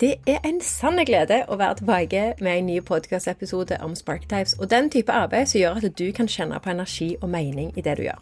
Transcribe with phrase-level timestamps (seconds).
[0.00, 4.66] Det er en sann glede å være tilbake med en ny podkastepisode om Sparktypes og
[4.72, 7.94] den type arbeid som gjør at du kan kjenne på energi og mening i det
[8.00, 8.18] du gjør.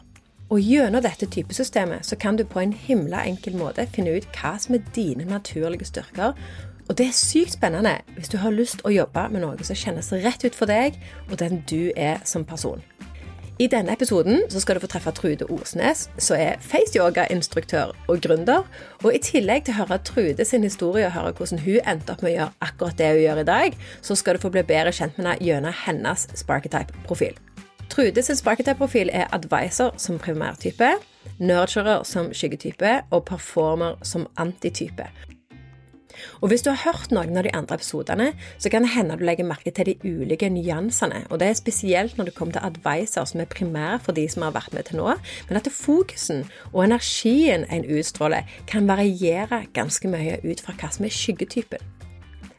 [0.52, 4.52] Og Gjennom dette typesystemet så kan du på en himla enkel måte finne ut hva
[4.60, 6.36] som er dine naturlige styrker.
[6.90, 10.12] Og det er sykt spennende hvis du har lyst å jobbe med noe som kjennes
[10.12, 11.00] rett ut for deg,
[11.30, 12.84] og den du er som person.
[13.62, 18.64] I denne episoden skal du få treffe Trude Osnes, som er face-yoga-instruktør og gründer.
[19.04, 22.24] Og i tillegg til å høre Trude sin historie og høre hvordan hun endte opp
[22.24, 24.90] med å gjøre akkurat det hun gjør i dag, så skal du få bli bedre
[24.96, 27.38] kjent med henne gjennom hennes Sparketype-profil.
[27.92, 30.96] Trude sin Sparketype-profil er advisor som primærtype,
[31.38, 35.06] nurturer som skyggetype og performer som antitype.
[36.40, 39.24] Og Hvis du har hørt noen av de andre episodene, så kan det hende du
[39.24, 41.24] legger merke til de ulike nyansene.
[41.30, 44.42] Og Det er spesielt når det kommer til advisor, som er primær for de som
[44.42, 45.14] har vært med til nå.
[45.48, 51.04] Men at fokusen og energien en utstråler, kan variere ganske mye ut fra hva som
[51.04, 51.82] er skyggetypen.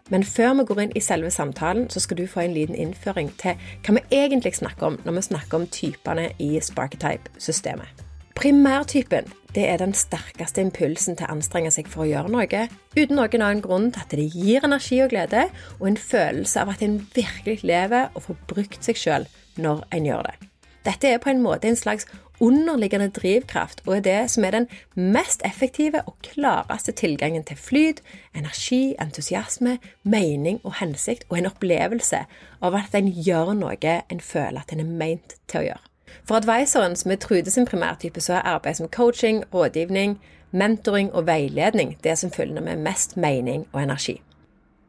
[0.09, 3.31] Men før vi går inn i selve samtalen, så skal du få en liten innføring
[3.41, 3.55] til
[3.85, 8.03] hva vi egentlig snakker om når vi snakker om typene i Sparketype-systemet.
[8.33, 12.63] Primærtypen det er den sterkeste impulsen til å anstrenge seg for å gjøre noe,
[12.97, 15.45] uten noen annen grunn til at det gir energi og glede,
[15.77, 19.29] og en følelse av at en virkelig lever og får brukt seg sjøl
[19.61, 20.49] når en gjør det.
[20.83, 22.09] Dette er på en måte en slags
[22.43, 24.67] underliggende drivkraft, og er det som er den
[24.97, 28.01] mest effektive og klareste tilgangen til flyt,
[28.35, 32.25] energi, entusiasme, mening og hensikt, og en opplevelse
[32.59, 35.92] av at en gjør noe en føler at en er meint til å gjøre.
[36.23, 40.19] For advisoren, som er Trude sin primærtype, så er arbeid som coaching, rådgivning,
[40.51, 44.21] mentoring og veiledning det som følger med mest mening og energi.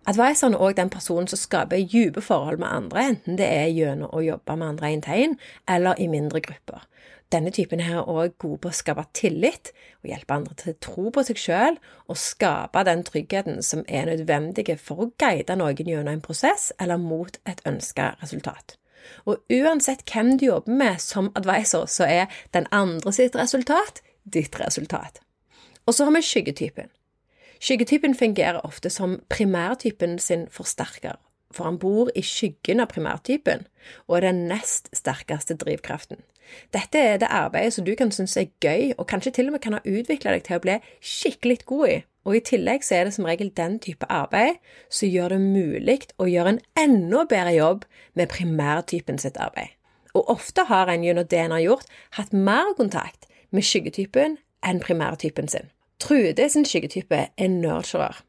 [0.07, 4.11] Advisoren er òg den personen som skaper dype forhold med andre, enten det er gjennom
[4.13, 5.37] å jobbe med andre én til én,
[5.69, 6.85] eller i mindre grupper.
[7.33, 9.73] Denne typen her er òg god på å skape tillit
[10.03, 14.11] og hjelpe andre til å tro på seg sjøl og skape den tryggheten som er
[14.11, 18.77] nødvendig for å guide noen gjennom en prosess eller mot et ønska resultat.
[19.25, 24.61] Og uansett hvem du jobber med som advisor, så er den andre sitt resultat ditt
[24.61, 25.21] resultat.
[25.87, 26.89] Og så har vi skyggetypen.
[27.61, 31.17] Skyggetypen fungerer ofte som primærtypen sin forsterker,
[31.53, 33.67] for han bor i skyggen av primærtypen
[34.09, 36.25] og er den nest sterkeste drivkraften.
[36.75, 39.63] Dette er det arbeidet som du kan synes er gøy, og kanskje til og med
[39.65, 41.97] kan ha utvikla deg til å bli skikkelig god i.
[42.25, 44.57] Og i tillegg så er det som regel den type arbeid
[44.89, 47.85] som gjør det mulig å gjøre en enda bedre jobb
[48.17, 49.75] med primærtypen sitt arbeid.
[50.15, 54.81] Og ofte har en gjennom det en har gjort, hatt mer kontakt med skyggetypen enn
[54.81, 55.69] primærtypen sin.
[56.01, 58.23] Trude sin skyggetype er nurturer.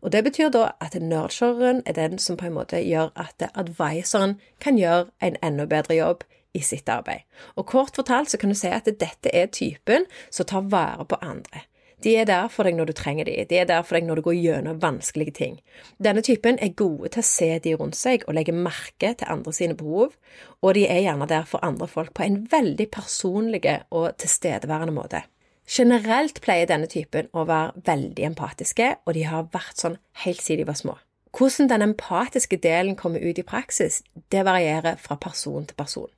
[0.00, 4.38] Og Det betyr da at nurtureren er den som på en måte gjør at advisoren
[4.60, 6.24] kan gjøre en enda bedre jobb
[6.54, 7.26] i sitt arbeid.
[7.56, 11.18] Og Kort fortalt så kan du si at dette er typen som tar vare på
[11.20, 11.62] andre.
[12.00, 13.48] De er der for deg når du trenger dem.
[13.50, 15.58] De er der for deg når du går gjennom vanskelige ting.
[16.02, 19.52] Denne typen er gode til å se de rundt seg og legge merke til andre
[19.56, 20.16] sine behov,
[20.64, 25.24] og de er gjerne der for andre folk på en veldig personlig og tilstedeværende måte.
[25.70, 30.64] Generelt pleier denne typen å være veldig empatiske, og de har vært sånn helt siden
[30.64, 30.96] de var små.
[31.36, 34.02] Hvordan den empatiske delen kommer ut i praksis,
[34.32, 36.10] det varierer fra person til person.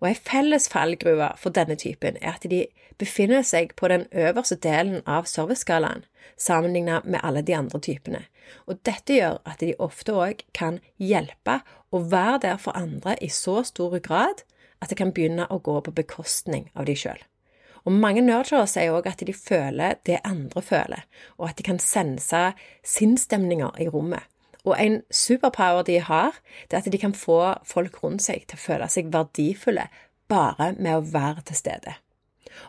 [0.00, 2.64] Og ei felles fallgruve for denne typen er at de
[2.98, 6.04] befinner seg på den øverste delen av serviceskalaen,
[6.36, 8.22] sammenlignet med alle de andre typene.
[8.66, 11.60] Og dette gjør at de ofte òg kan hjelpe
[11.90, 14.44] og være der for andre i så stor grad
[14.80, 17.20] at det kan begynne å gå på bekostning av de sjøl.
[17.88, 21.06] Og mange nurturer sier òg at de føler det andre føler,
[21.38, 22.42] og at de kan sense
[22.84, 24.26] sinnsstemninger i rommet.
[24.64, 26.36] Og en superpower de har,
[26.68, 29.88] det er at de kan få folk rundt seg til å føle seg verdifulle
[30.30, 31.96] bare med å være til stede.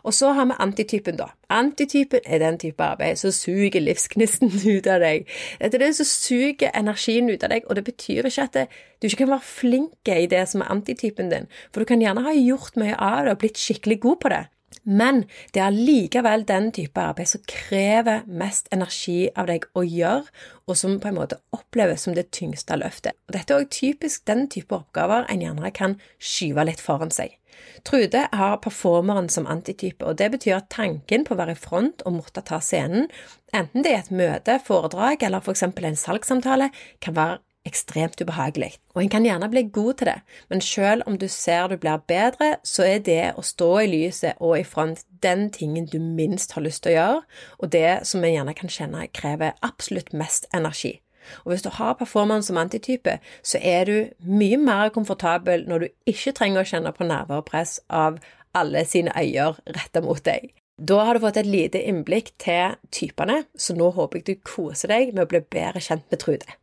[0.02, 1.28] Og så har vi antitypen, da.
[1.52, 5.28] Antitypen er den type arbeid som suger livsgnisten ut av deg.
[5.60, 8.58] Det er det som suger energien ut av deg, og det betyr ikke at
[9.02, 12.24] du ikke kan være flink i det som er antitypen din, for du kan gjerne
[12.24, 14.42] ha gjort mye av det og blitt skikkelig god på det.
[14.84, 15.24] Men
[15.54, 20.24] det er likevel den type arbeid som krever mest energi av deg å gjøre,
[20.66, 23.16] og som på en måte oppleves som det tyngste løftet.
[23.28, 27.38] Og Dette er også typisk den type oppgaver en gjerne kan skyve litt foran seg.
[27.84, 32.04] Trude har performeren som antitype, og det betyr at tanken på å være i front
[32.06, 33.08] og måtte ta scenen,
[33.52, 35.66] enten det er et møte, foredrag eller f.eks.
[35.68, 36.70] en salgssamtale,
[37.02, 40.16] kan være ekstremt ubehagelig, og en kan gjerne bli god til det,
[40.50, 44.40] men selv om du ser du blir bedre, så er det å stå i lyset
[44.40, 47.22] og i front den tingen du minst har lyst til å gjøre,
[47.58, 50.98] og det som en gjerne kan kjenne krever absolutt mest energi.
[51.44, 56.12] Og hvis du har performance som antitype, så er du mye mer komfortabel når du
[56.14, 58.18] ikke trenger å kjenne på nerver og press av
[58.58, 60.50] alle sine øyer retta mot deg.
[60.82, 64.90] Da har du fått et lite innblikk til typene, så nå håper jeg du koser
[64.90, 66.58] deg med å bli bedre kjent med Trude.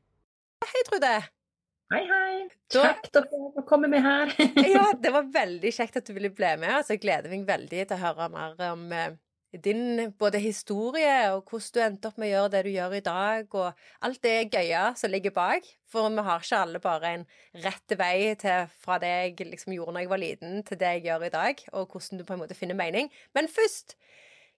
[0.70, 1.16] Hei, Trude.
[1.90, 2.34] Hei, hei.
[2.70, 3.24] Kjekt å
[3.56, 4.30] få komme med her.
[4.76, 6.70] ja, det var veldig kjekt at du ville bli med.
[6.76, 9.16] Altså, jeg gleder meg veldig til å høre mer om eh,
[9.66, 13.02] din både historie og hvordan du endte opp med å gjøre det du gjør i
[13.10, 15.74] dag, og alt det gøye som ligger bak.
[15.90, 17.28] For vi har ikke alle bare en
[17.66, 18.14] rett vei
[18.46, 21.34] til fra det jeg liksom gjorde da jeg var liten, til det jeg gjør i
[21.40, 23.10] dag, og hvordan du på en måte finner mening.
[23.34, 23.98] Men først,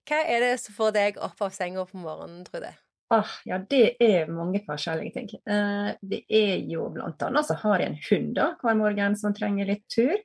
[0.04, 2.76] hva er det som får deg opp av senga på morgenen, Trude?
[3.12, 5.26] Ah, ja, det er mange forskjellige ting.
[5.44, 9.68] Eh, det er jo annet så har jeg en hund da, hver morgen som trenger
[9.68, 10.16] litt tur.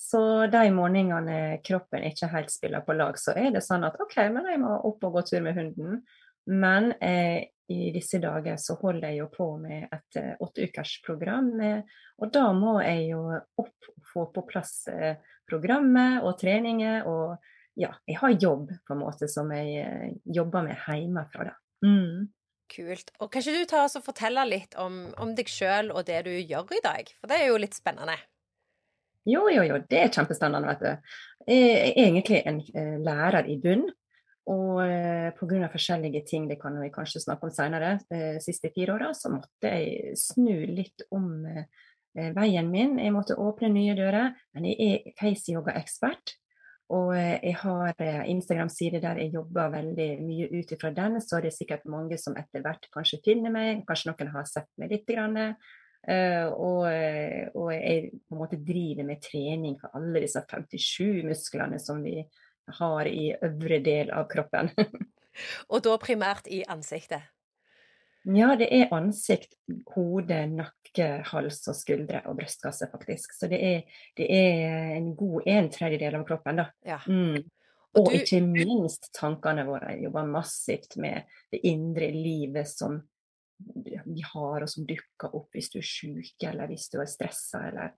[0.00, 4.16] Så de morgenene kroppen ikke helt spiller på lag, så er det sånn at OK,
[4.32, 6.00] men jeg må opp og gå tur med hunden.
[6.48, 11.52] Men eh, i disse dager så holder jeg jo på med et eh, åtteukersprogram.
[11.60, 17.04] Eh, og da må jeg jo opp og få på plass eh, programmet og treninger.
[17.06, 17.36] Og
[17.78, 21.58] ja, jeg har jobb på en måte som jeg eh, jobber med hjemmefra, da.
[21.84, 22.30] Mm.
[22.72, 23.10] Kult.
[23.20, 26.22] Og kan ikke du ta oss og fortelle litt om, om deg sjøl og det
[26.28, 27.10] du gjør i dag?
[27.20, 28.16] For det er jo litt spennende.
[29.28, 29.78] Jo, jo, jo.
[29.88, 31.18] Det er kjempespennende, vet du.
[31.52, 33.84] Jeg er egentlig en uh, lærer i bunn.
[34.50, 35.68] Og eh, pga.
[35.70, 39.30] forskjellige ting, det kan vi kanskje snakke om senere, de uh, siste fire åra, så
[39.30, 41.44] måtte jeg snu litt om
[42.12, 42.96] veien min.
[42.98, 44.32] Jeg måtte åpne nye dører.
[44.56, 46.34] Men jeg er face-yoga-ekspert.
[46.92, 51.20] Og eh, jeg har eh, Instagram-side der jeg jobber veldig mye ut ifra den.
[51.24, 53.84] Så det er sikkert mange som etter hvert kanskje finner meg.
[53.88, 55.08] Kanskje noen har sett meg litt.
[55.08, 55.38] Grann.
[56.02, 56.80] Uh, og,
[57.54, 62.16] og, jeg på en måte driver med trening for alle disse 57 musklene som vi
[62.80, 64.72] har i øvre del av kroppen.
[65.70, 67.30] og da primært i ansiktet?
[68.22, 69.54] Ja, det er ansikt,
[69.94, 73.32] hode, nakke, hals og skuldre og brystkasse, faktisk.
[73.36, 76.68] Så det er, det er en god en tredjedel av kroppen, da.
[76.86, 76.98] Ja.
[77.08, 77.40] Mm.
[77.92, 78.18] Og, og du...
[78.20, 79.94] ikke minst tankene våre.
[79.94, 83.00] Jeg jobber massivt med det indre livet som
[84.04, 87.60] vi har, og som dukker opp hvis du er syk, eller hvis du er stressa,
[87.68, 87.92] eller,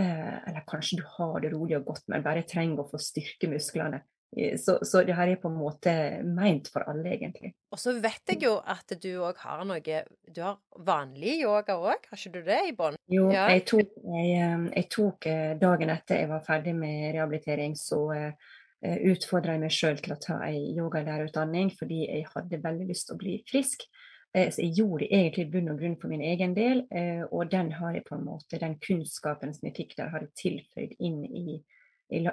[0.00, 3.50] eh, eller kanskje du har det rolig og godt, men bare trenger å få styrke
[3.50, 4.02] musklene.
[4.36, 5.92] Så, så, det her er på en måte
[6.22, 7.54] meint for alle, egentlig.
[7.72, 12.04] Og så vet jeg jo at du òg har noe Du har vanlig yoga òg,
[12.10, 12.98] har ikke du det i bånn?
[13.08, 13.46] Jo, ja.
[13.54, 18.52] jeg, tok, jeg, jeg, tok, eh, dagen etter jeg var ferdig med rehabilitering, så uh,
[18.84, 23.08] eh, utfordra jeg meg sjøl til å ta ei yogalærerutdanning fordi jeg hadde veldig lyst
[23.08, 23.88] til å bli frisk.
[24.36, 27.24] Uh, så jeg gjorde det egentlig i bunn og grunn for min egen del, uh,
[27.32, 30.36] og den har jeg på en måte, den kunnskapen som jeg fikk der, har jeg
[30.44, 31.62] tilføyd inn i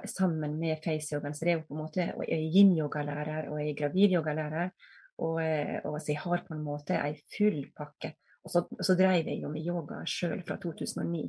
[0.08, 1.34] sammen med FaceYogaen.
[1.36, 4.70] Så det er jo på en måte, og Jeg er yin-yogalærer og jeg er gravid-yogalærer.
[5.18, 8.16] Og, eh, og, så jeg har på en måte ei full pakke.
[8.44, 11.24] Og så, så drev jeg jo med yoga sjøl fra 2009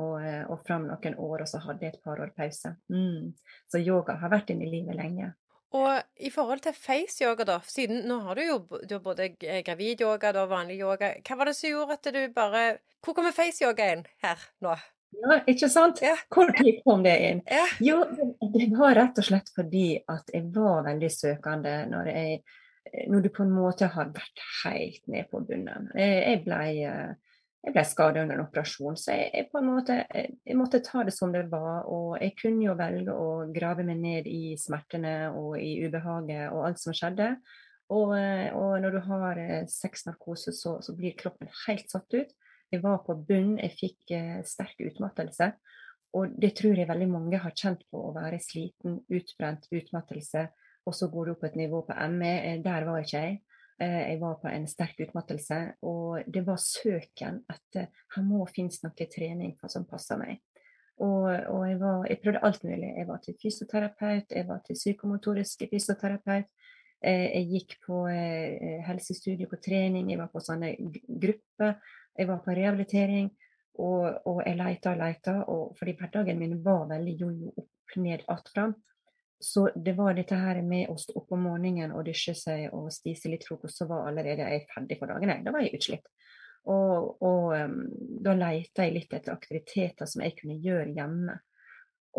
[0.00, 2.76] og, eh, og fram noen år, og så hadde jeg et par år pause.
[2.88, 3.32] Mm.
[3.68, 5.32] Så yoga har vært inne i livet lenge.
[5.72, 8.56] Og i forhold til face-yoga, da, siden nå har du jo
[8.88, 12.64] du har både gravid-yoga og vanlig yoga, hva var det som gjorde at du bare
[13.02, 14.76] Hvor kommer face-yoga inn her nå?
[15.12, 16.00] Ja, ikke sant?
[16.02, 16.14] Ja.
[16.32, 16.50] Hvor
[16.84, 17.42] kom det inn?
[17.46, 17.64] Ja.
[17.84, 17.98] Jo,
[18.54, 22.38] det var rett og slett fordi at jeg var veldig søkende når, jeg,
[23.12, 25.90] når du på en måte har vært helt ned på bunnen.
[25.98, 30.58] Jeg ble, jeg ble skadet under en operasjon, så jeg, jeg, på en måte, jeg
[30.58, 31.84] måtte ta det som det var.
[31.92, 36.70] Og jeg kunne jo velge å grave meg ned i smertene og i ubehaget og
[36.70, 37.34] alt som skjedde.
[37.92, 38.14] Og,
[38.56, 39.38] og når du har
[39.68, 42.32] sexnarkose, så, så blir kroppen helt satt ut.
[42.72, 45.50] Jeg var på bunn, jeg fikk eh, sterk utmattelse.
[46.16, 50.46] Og det tror jeg veldig mange har kjent på, å være sliten, utbrent, utmattelse.
[50.88, 52.32] Og så går du opp et nivå på ME.
[52.38, 53.42] Eh, der var ikke jeg.
[53.76, 58.80] Eh, jeg var på en sterk utmattelse, og det var søken etter her må finnes
[58.84, 60.40] noe trening som passer meg.
[61.02, 62.92] Og, og jeg, var, jeg, prøvde alt mulig.
[62.96, 66.48] Jeg var til fysioterapeut, jeg var til psykomotorisk fysioterapeut.
[67.02, 68.04] Jeg gikk på
[68.86, 70.76] helsestudier på trening, jeg var på sånne
[71.24, 71.80] grupper.
[72.18, 73.30] Jeg var på rehabilitering,
[73.80, 75.36] og, og jeg leita og leita,
[75.78, 78.74] fordi hverdagen min var veldig jojo opp, ned, att, fram.
[79.38, 82.92] Så det var dette her med å stå opp om morgenen og dusje seg og
[82.94, 85.32] spise litt frokost, så var allerede jeg ferdig for dagen.
[85.42, 86.06] Da var jeg utslitt.
[86.70, 87.80] Og, og um,
[88.22, 91.34] da leita jeg litt etter aktiviteter som jeg kunne gjøre hjemme.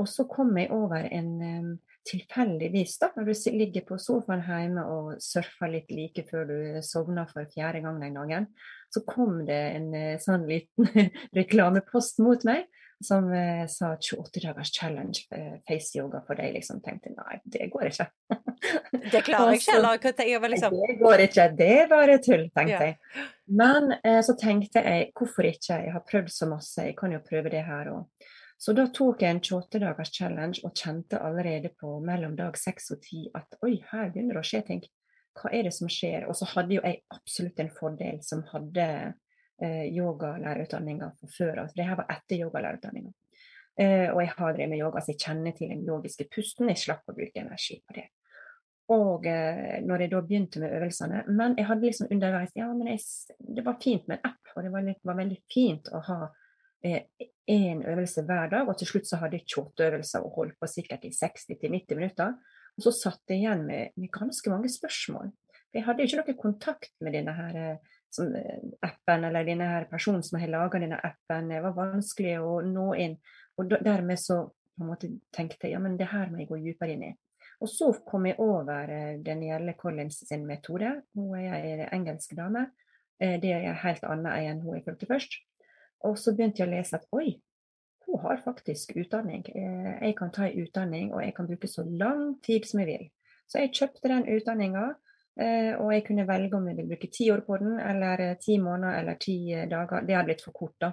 [0.01, 1.71] Og så kom jeg over en um,
[2.09, 7.29] tilfeldigvis, da, når du ligger på sofaen hjemme og surfer litt like før du sovner
[7.31, 8.49] for fjerde gang den dagen,
[8.93, 12.67] så kom det en eh, sånn liten reklamepost mot meg
[13.03, 16.53] som eh, sa 28 dagers challenge eh, face yoga for deg.
[16.53, 18.07] liksom tenkte nei, det går ikke.
[19.13, 20.77] det klarer jeg ikke, eller jeg liksom?
[20.77, 22.91] Det går ikke, det er bare tull, tenkte ja.
[22.91, 23.25] jeg.
[23.63, 27.21] Men eh, så tenkte jeg hvorfor ikke, jeg har prøvd så masse, jeg kan jo
[27.25, 28.31] prøve det her òg.
[28.63, 32.93] Så da tok jeg en 28 dagers challenge og kjente allerede på mellom dag 6
[32.95, 34.85] og 10 at oi, her begynner det å skje ting.
[35.39, 36.27] Hva er det som skjer?
[36.29, 38.87] Og så hadde jo jeg absolutt en fordel som hadde
[39.61, 41.75] eh, yogalærerutdanninga fra før av.
[41.75, 43.13] Det her var etter yogalærerutdanninga.
[43.79, 46.69] Eh, og jeg har drevet med yoga, så jeg kjenner til den logiske pusten.
[46.69, 48.05] Jeg slapp å bruke energi på det.
[48.93, 52.89] Og eh, når jeg da begynte med øvelsene Men jeg hadde liksom underveis Ja, men
[52.91, 52.99] jeg,
[53.39, 56.17] det var fint med en app, og det var, litt, var veldig fint å ha
[56.83, 58.67] én eh, øvelse hver dag.
[58.67, 62.35] Og til slutt så hadde jeg 28 øvelser og holdt på sikkert i 60-90 minutter.
[62.77, 65.31] Og så satt jeg igjen med, med, ganske mange spørsmål.
[65.53, 69.69] For jeg hadde ikke noe kontakt med denne her, eh, som, eh, appen eller denne
[69.69, 71.49] her personen som har laga denne appen.
[71.53, 73.17] Det var vanskelig å nå inn.
[73.57, 74.43] Og dermed så
[74.81, 77.13] måte tenkte jeg ja, men det her må jeg gå dypere inn i.
[77.61, 80.95] Og så kom jeg over eh, Danielle Collins sin metode.
[81.13, 82.71] Hun er en engelsk dame.
[83.23, 85.35] Det er helt annet enn hun jeg følte først.
[86.03, 87.37] Og så begynte jeg å lese at oi,
[88.05, 89.45] hun har faktisk utdanning.
[89.55, 92.89] Eh, jeg kan ta en utdanning, og jeg kan bruke så lang tid som jeg
[92.91, 93.09] vil.
[93.47, 94.93] Så jeg kjøpte den utdanninga,
[95.81, 98.99] og jeg kunne velge om jeg vil bruke ti år på den, eller ti måneder
[98.99, 99.37] eller ti
[99.69, 100.05] dager.
[100.05, 100.91] Det har blitt for kort, da.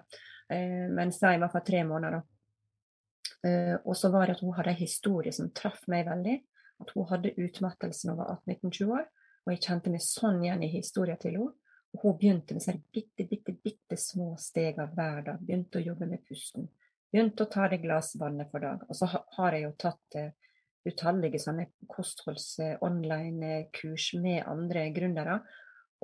[0.49, 3.81] Men si i hvert fall tre måneder, da.
[3.85, 6.38] Og så var det at hun hadde en historie som traff meg veldig
[6.81, 9.09] at hun hadde utmattelse da hun var 18-19-20 år.
[9.45, 11.57] Og jeg kjente meg sånn igjen i historien til henne.
[11.90, 15.40] Og hun begynte med bitte, bitte, bitte små steg hver dag.
[15.43, 16.69] Begynte å jobbe med pusten.
[17.11, 18.83] Begynte å ta det glasset vannet for dag.
[18.87, 20.31] Og så har jeg jo tatt uh,
[20.87, 25.37] utallige sånne kostholds-online-kurs uh, med andre gründere.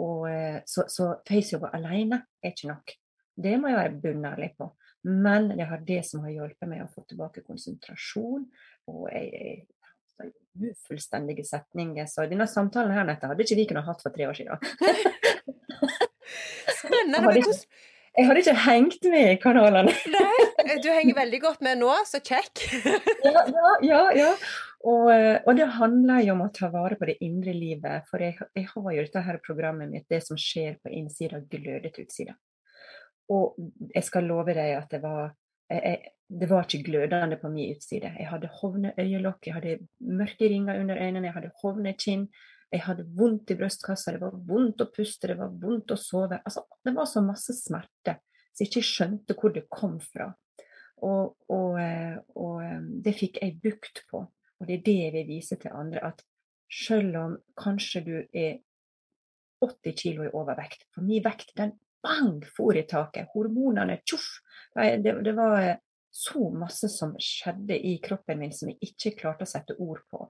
[0.02, 2.86] Og, uh, så, så faceyoga alene er ikke nok.
[3.36, 4.66] Det må jeg være bunnærlig på.
[5.06, 8.42] Men det har det som har hjulpet meg å få tilbake konsentrasjon.
[8.90, 9.26] Og jeg,
[10.18, 10.30] jeg
[10.72, 12.06] ufullstendige setninger.
[12.10, 14.56] Så denne samtalen her, nettet hadde ikke vi kunnet hatt for tre år siden.
[16.80, 17.20] Spennende.
[17.20, 17.54] Men hvordan,
[18.16, 19.92] jeg hadde ikke hengt med i kanalene.
[20.14, 22.64] Nei, du henger veldig godt med nå, så kjekk.
[23.26, 24.00] ja, ja, ja.
[24.16, 24.32] ja.
[24.86, 28.06] Og, og, det handler jo om å ta vare på det indre livet.
[28.10, 31.90] For jeg, jeg har jo dette her programmet mitt, det som skjer på innsida, gløder
[31.90, 32.36] til utsida.
[33.34, 33.56] Og
[33.90, 35.32] jeg skal love deg at det var
[35.72, 38.12] jeg, det var ikke glødende på min utside.
[38.18, 42.28] Jeg hadde hovne øyelokk, jeg hadde mørke ringer under øynene, jeg hadde hovne kinn.
[42.74, 46.40] Jeg hadde vondt i brystkassa, det var vondt å puste, det var vondt å sove.
[46.42, 48.18] Altså, det var så masse smerte
[48.56, 50.30] så jeg ikke skjønte hvor det kom fra.
[51.04, 54.22] Og, og, eh, og, eh, det fikk jeg bukt på.
[54.56, 56.22] Og det er det jeg vil vise til andre, at
[56.72, 58.62] selv om kanskje du er
[59.60, 63.28] 80 kg i overvekt For min vekt den bang for i taket.
[63.34, 64.24] Hormonene tjoff.
[64.72, 65.76] Det, det, var
[66.12, 70.24] så masse som skjedde i kroppen min som jeg ikke klarte å sette ord på.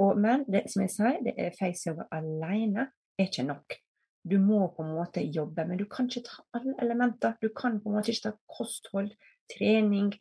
[0.00, 3.76] Og, men det, som jeg sier, det er facejobb alene er ikke nok.
[4.22, 7.34] Du må på en måte jobbe, men du kan ikke ta alle elementer.
[7.42, 9.10] Du kan på en måte ikke ta kosthold,
[9.50, 10.12] trening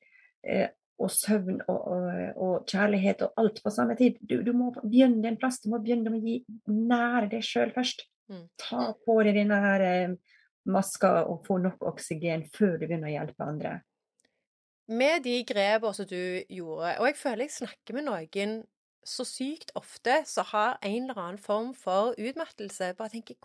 [0.44, 4.18] eh, og søvn og, og, og, kjærlighet og alt på samme tid.
[4.22, 5.62] Du, du, må begynne en plass.
[5.62, 8.08] Du må begynne med å gi nære deg sjøl først.
[8.32, 8.48] Mm.
[8.60, 13.16] Ta på deg denne her, eh, maska og få nok oksygen før du begynner å
[13.16, 13.80] hjelpe andre
[14.92, 18.56] med de grepene som du gjorde, og jeg føler jeg snakker med noen
[19.04, 22.94] så sykt ofte så har en eller annen form for utmattelse.
[22.98, 23.36] Bare tenker,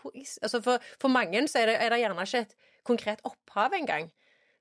[0.43, 4.11] altså for, for, mange så er det, er det, gjerne ikke et konkret opphav engang.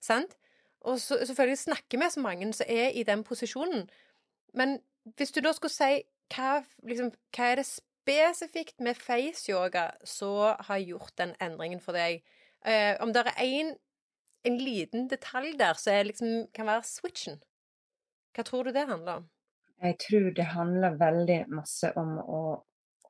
[0.01, 0.37] Sant?
[0.81, 3.89] Og så, selvfølgelig snakker vi så mange som er i den posisjonen.
[4.53, 10.55] Men hvis du da skulle si hva, liksom, hva er det spesifikt med face-yoga som
[10.67, 12.23] har gjort den endringen for deg?
[12.65, 13.75] Eh, om det er en,
[14.45, 17.41] en liten detalj der som liksom, kan være switchen.
[18.35, 19.29] Hva tror du det handler om?
[19.85, 22.41] Jeg tror det handler veldig masse om å,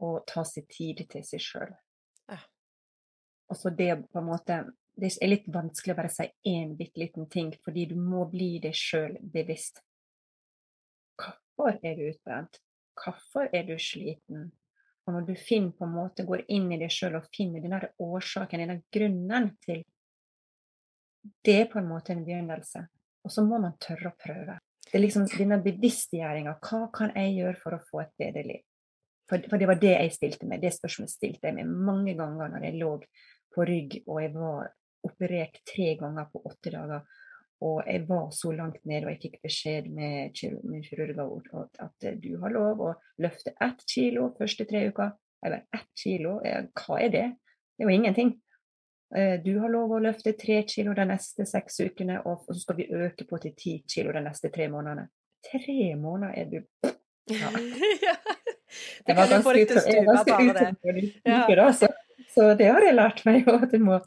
[0.03, 1.71] å ta seg tid til seg sjøl.
[2.31, 2.39] Ja.
[3.49, 4.63] Og så det på en måte
[4.95, 8.61] Det er litt vanskelig å bare si én bitte liten ting, fordi du må bli
[8.63, 9.81] deg sjøl bevisst.
[11.19, 12.61] Hvorfor er du utbrent?
[12.95, 14.53] Hvorfor er du sliten?
[15.03, 17.81] Og når du finner på en måte, går inn i deg sjøl og finner denne
[17.99, 19.83] årsaken, denne grunnen til
[21.45, 22.85] det er på en måte en begynnelse.
[23.25, 24.57] Og så må man tørre å prøve.
[24.85, 26.55] Det er liksom denne bevisstgjøringa.
[26.61, 28.63] Hva kan jeg gjøre for å få et bedre liv?
[29.25, 30.61] For, for, det var det jeg stilte meg.
[30.61, 32.91] Det spørsmålet stilte jeg meg mange ganger når jeg lå
[33.55, 34.73] på rygg og jeg var
[35.05, 37.05] operert tre ganger på åtte dager.
[37.65, 42.33] Og jeg var så langt nede, og jeg fikk beskjed med, kirurgen kirurger at du
[42.41, 42.89] har lov å
[43.23, 45.13] løfte ett kilo første tre uker.
[45.45, 47.27] Eller ett kilo, hva er det?
[47.75, 48.33] Det er jo ingenting.
[49.15, 52.79] Eh, du har lov å løfte tre kilo de neste seks ukene, og så skal
[52.79, 55.09] vi øke på til ti kilo de neste tre månedene.
[55.45, 56.61] Tre måneder er du
[57.29, 57.51] ja.
[59.05, 59.81] Det, det kan jo få deg til å
[60.19, 61.03] stupe, bare det.
[61.23, 61.69] Ja.
[62.33, 64.01] Så det har jeg lært meg, at jeg må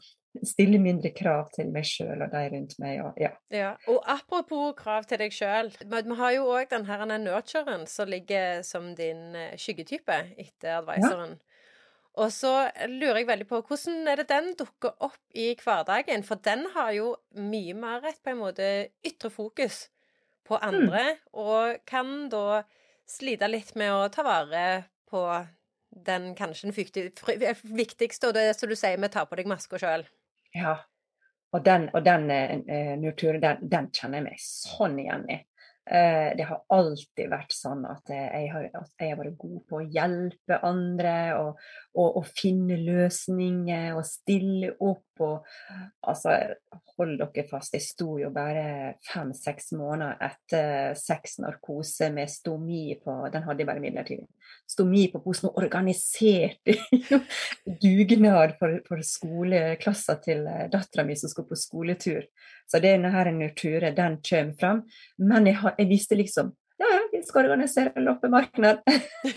[0.45, 2.99] stille mindre krav til meg sjøl og de rundt meg.
[3.01, 3.31] Og, ja.
[3.53, 3.71] ja.
[3.89, 5.71] og apropos krav til deg sjøl.
[5.79, 11.39] Vi har jo òg den her nurturen som ligger som din eh, skyggetype etter advisoren.
[11.39, 11.48] Ja.
[12.19, 12.51] Og så
[12.89, 16.25] lurer jeg veldig på hvordan er det den dukker opp i hverdagen?
[16.27, 18.67] For den har jo mye mer et på en måte
[19.07, 19.85] ytre fokus
[20.49, 20.65] på mm.
[20.67, 21.23] andre, mm.
[21.39, 22.63] og kan da
[23.09, 24.65] slite litt med å ta vare
[25.09, 25.23] på
[25.89, 29.49] den kanskje den viktigste, og det er som du sier, med å ta på deg
[29.49, 30.05] maska sjøl.
[30.57, 30.79] Ja.
[31.53, 35.39] Og den, og den uh, den, den, kjenner jeg meg sånn igjen i.
[35.89, 39.79] Uh, det har alltid vært sånn at jeg har, at jeg har vært god på
[39.79, 41.63] å hjelpe andre og,
[41.95, 45.05] og, og finne løsninger og stille opp.
[45.19, 45.47] Og,
[46.07, 46.35] altså,
[46.95, 53.17] hold dere fast, jeg sto jo bare fem-seks måneder etter seks narkose med stomi på
[53.33, 54.29] Den hadde jeg bare midlertidig
[54.69, 56.75] stomi på posen og organiserte
[57.83, 62.27] dugnad for, for skoleklasser til eh, dattera mi som skulle på skoletur.
[62.69, 64.83] Så denne her den kommer fram.
[65.17, 68.77] Men jeg, jeg visste liksom ja, ja, vi skal organisere loppemarked.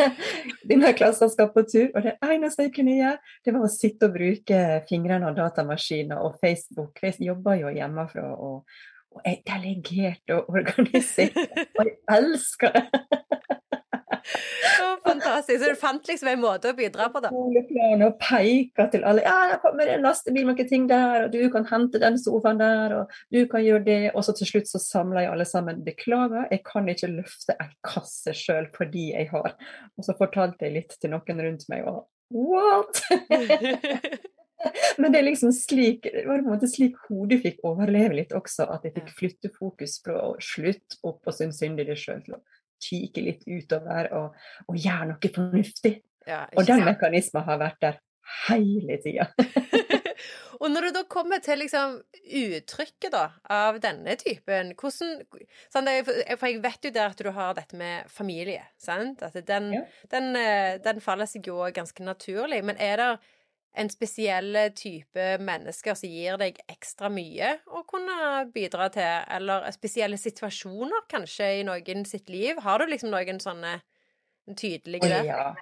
[0.70, 1.88] Denne klassen skal på tur.
[1.90, 6.22] Og det eneste jeg kunne gjøre, det var å sitte og bruke fingrene og datamaskiner
[6.22, 7.02] og Facebook.
[7.02, 8.28] Jeg jobba jo hjemmefra.
[8.37, 8.78] og,
[9.12, 12.87] og jeg delegerte og organiserte, og jeg elsker det!
[15.04, 15.62] fantastisk.
[15.62, 17.32] Så du fant liksom en måte å bidra på, da?
[17.32, 19.24] Skoleplan og peker til alle.
[19.26, 22.60] Ja, jeg kommer en lastebil med noen ting der, og du kan hente den sofaen
[22.62, 24.00] der, og du kan gjøre det.
[24.12, 25.84] Og så til slutt så samler jeg alle sammen.
[25.86, 29.56] Beklager, jeg kan ikke løfte en kasse sjøl fordi jeg har.
[29.98, 33.02] Og så fortalte jeg litt til noen rundt meg, og what?
[34.98, 38.34] Men det er liksom slik, det var på en måte slik hodet fikk overleve litt
[38.36, 41.98] også, at jeg fikk flytte fokus fra å slutte opp og synes synd i det
[41.98, 42.42] sjøl til å
[42.82, 45.98] kikke litt utover og, og gjøre noe fornuftig.
[46.28, 48.00] Ja, og den mekanismen har vært der
[48.46, 49.26] hele tida.
[50.62, 55.22] og når du da kommer til liksom uttrykket da, av denne typen hvordan,
[55.72, 59.24] sånn For jeg vet jo der at du har dette med familie, sant?
[59.26, 59.84] At den, ja.
[60.14, 62.62] den, eh, den faller seg jo ganske naturlig.
[62.66, 63.12] Men er det
[63.72, 70.20] en spesiell type mennesker som gir deg ekstra mye å kunne bidra til, eller spesielle
[70.20, 72.61] situasjoner kanskje i noen sitt liv?
[72.61, 73.78] Har du liksom noen sånne
[74.58, 75.22] tydelige?
[75.28, 75.52] Ja.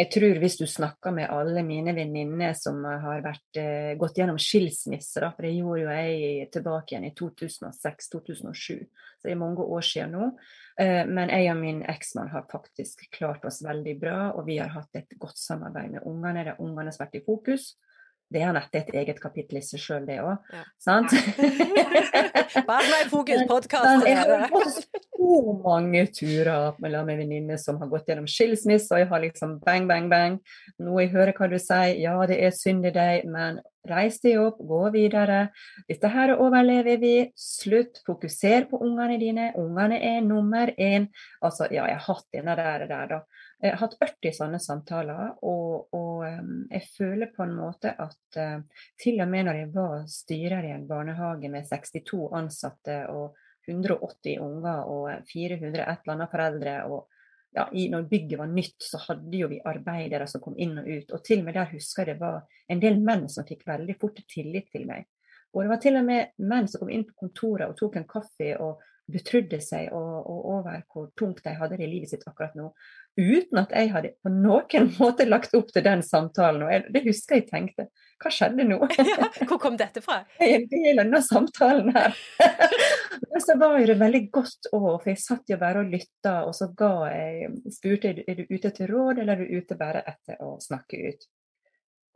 [0.00, 3.58] Jeg tror hvis du snakker med alle mine venninner som har vært,
[4.00, 8.78] gått gjennom skilsmisser, for det gjorde jo jeg tilbake igjen i 2006-2007,
[9.20, 10.30] så det er mange år siden nå.
[10.80, 14.72] Uh, men jeg og min eksmann har faktisk klart oss veldig bra, og vi har
[14.72, 16.46] hatt et godt samarbeid med ungene.
[16.46, 17.72] Det er ungene som har vært i fokus.
[18.30, 20.36] Det er nettet et eget kapittel i seg sjøl, det òg.
[20.54, 20.60] Ja.
[20.78, 21.10] Sant?
[22.68, 24.06] Barn i fokus-podkast.
[24.06, 29.10] Jeg har gått så mange turer med venninner som har gått gjennom skilsmisse, og jeg
[29.10, 30.38] har liksom bang, bang, bang.
[30.78, 34.40] Nå jeg hører hva du sier, ja det er synd i deg, men reis deg
[34.42, 35.40] opp, gå videre.
[35.88, 37.14] Dette her overlever vi.
[37.38, 39.50] Slutt, fokuser på ungene dine.
[39.60, 41.08] Ungene er nummer én.
[41.40, 43.20] Altså, ja, jeg har hatt denne der, der da.
[43.60, 48.86] Jeg har hatt 40 sånne samtaler, og, og jeg føler på en måte at uh,
[49.00, 53.36] til og med når jeg var styrer i en barnehage med 62 ansatte og
[53.68, 57.19] 180 unger og 400 et eller annet foreldre, og
[57.56, 60.86] ja, i, når bygget var nytt, så hadde jo vi arbeidere som kom inn og
[60.86, 61.14] ut.
[61.16, 63.96] Og til og med der husker jeg det var en del menn som fikk veldig
[64.00, 65.08] fort tillit til meg.
[65.50, 68.08] Og det var til og med menn som kom inn på kontoret og tok en
[68.10, 72.26] kaffe og betrudde seg og, og over hvor tungt de hadde det i livet sitt
[72.28, 72.68] akkurat nå
[73.18, 76.62] uten at jeg hadde på noen måte lagt opp til den samtalen.
[76.66, 77.88] Og jeg, det husker jeg tenkte.
[78.20, 78.76] Hva skjedde nå?
[79.10, 80.20] ja, hvor kom dette fra?
[80.44, 82.16] En del av denne samtalen her.
[83.30, 86.52] Men så var det veldig godt òg, for jeg satt jo bare og lytta, og
[86.56, 90.42] så ga jeg spurte er du ute til råd, eller er du ute bare etter
[90.44, 91.30] å snakke ut.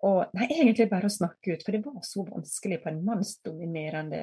[0.04, 4.20] Og nei, egentlig bare å snakke ut, for det var så vanskelig på en mannsdominerende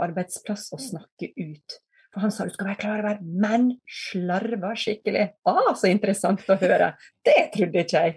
[0.00, 1.76] arbeidsplass å snakke ut.
[2.08, 5.26] For han sa du skal være klar over menn slarver skikkelig.
[5.48, 6.94] Ah, så interessant å høre.
[7.26, 8.16] Det trodde ikke jeg.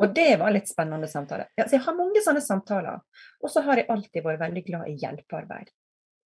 [0.00, 1.48] Og det var litt spennende samtale.
[1.58, 3.02] Ja, jeg har mange sånne samtaler.
[3.42, 5.70] Og så har jeg alltid vært veldig glad i hjelpearbeid.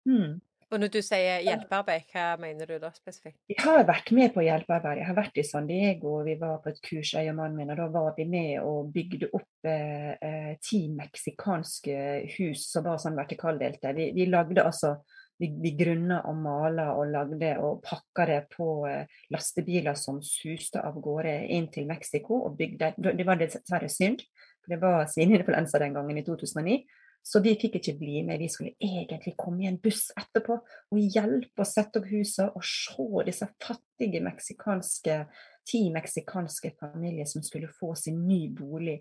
[0.09, 0.41] Mm.
[0.73, 3.37] Og når du sier hjelpearbeid, hva mener du da spesifikt?
[3.51, 5.03] Jeg har vært med på hjelpearbeid.
[5.03, 7.69] Jeg har vært i San Diego, vi var på et kurs, jeg og mannen min,
[7.75, 11.97] og da var vi med og bygde opp eh, eh ti meksikanske
[12.39, 13.93] hus som var sånn vertikaldelte.
[13.93, 14.95] Vi, vi lagde altså
[15.43, 20.81] vi, vi grunna og mala og lagde og pakka det på eh, lastebiler som suste
[20.81, 24.23] av gårde inn til Mexico og bygde Det var dessverre synd,
[24.63, 26.83] for det var svineinfluensa den gangen i 2009.
[27.23, 28.41] Så vi fikk ikke bli med.
[28.41, 32.65] Vi skulle egentlig komme i en buss etterpå og hjelpe å sette opp huset og
[32.67, 35.21] se disse fattige meksikanske
[35.67, 38.99] ti meksikanske familier som skulle få sin ny bolig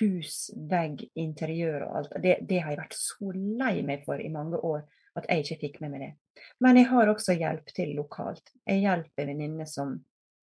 [0.00, 2.16] hus, vegg, interiør og alt.
[2.22, 4.84] Det, det, har jeg vært så lei meg for i mange år
[5.18, 6.12] at jeg ikke fikk med meg det.
[6.64, 8.54] Men jeg har også hjelp til lokalt.
[8.66, 9.98] Jeg hjelper venninner som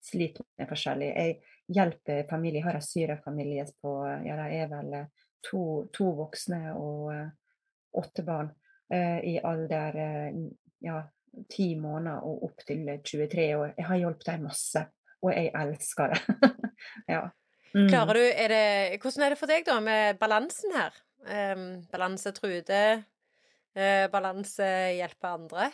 [0.06, 1.10] sliter med forskjellig.
[1.10, 1.40] Jeg
[1.74, 2.60] hjelper familie.
[2.62, 4.96] Jeg har en syrerfamilie på ja, det er vel
[5.46, 5.64] to,
[5.96, 7.26] to voksne og uh,
[8.00, 8.52] åtte barn
[8.94, 10.40] uh, i alder uh,
[10.86, 11.02] ja,
[11.52, 13.76] ti måneder og opp til 23 år.
[13.78, 14.86] Jeg har hjulpet dem masse,
[15.24, 16.56] og jeg elsker det.
[17.16, 17.28] ja.
[17.70, 17.86] Mm.
[17.86, 20.96] Klarer du, er det, Hvordan er det for deg da med balansen her?
[21.20, 22.82] Um, balanse Trude,
[24.12, 24.65] balanse
[24.98, 25.70] hjelpe andre?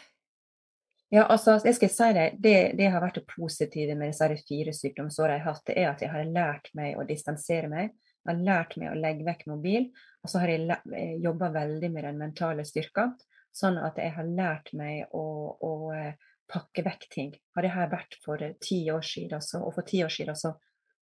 [1.14, 4.74] Ja, altså, jeg skal si det, det, det har vært det positive med disse fire
[4.74, 7.94] sykdomsårene jeg har hatt, det er at jeg har lært meg å distansere meg.
[8.26, 9.92] Jeg har lært meg å legge vekk mobil,
[10.26, 10.66] og så har jeg
[10.98, 13.12] eh, jobba veldig med den mentale styrka.
[13.56, 15.26] Sånn at jeg har lært meg å,
[15.62, 16.16] å eh,
[16.50, 17.36] pakke vekk ting.
[17.56, 20.56] Hadde dette vært for ti år siden, så, og for ti år siden så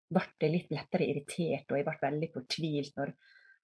[0.08, 3.12] ble jeg litt lettere irritert, og jeg ble veldig fortvilt når,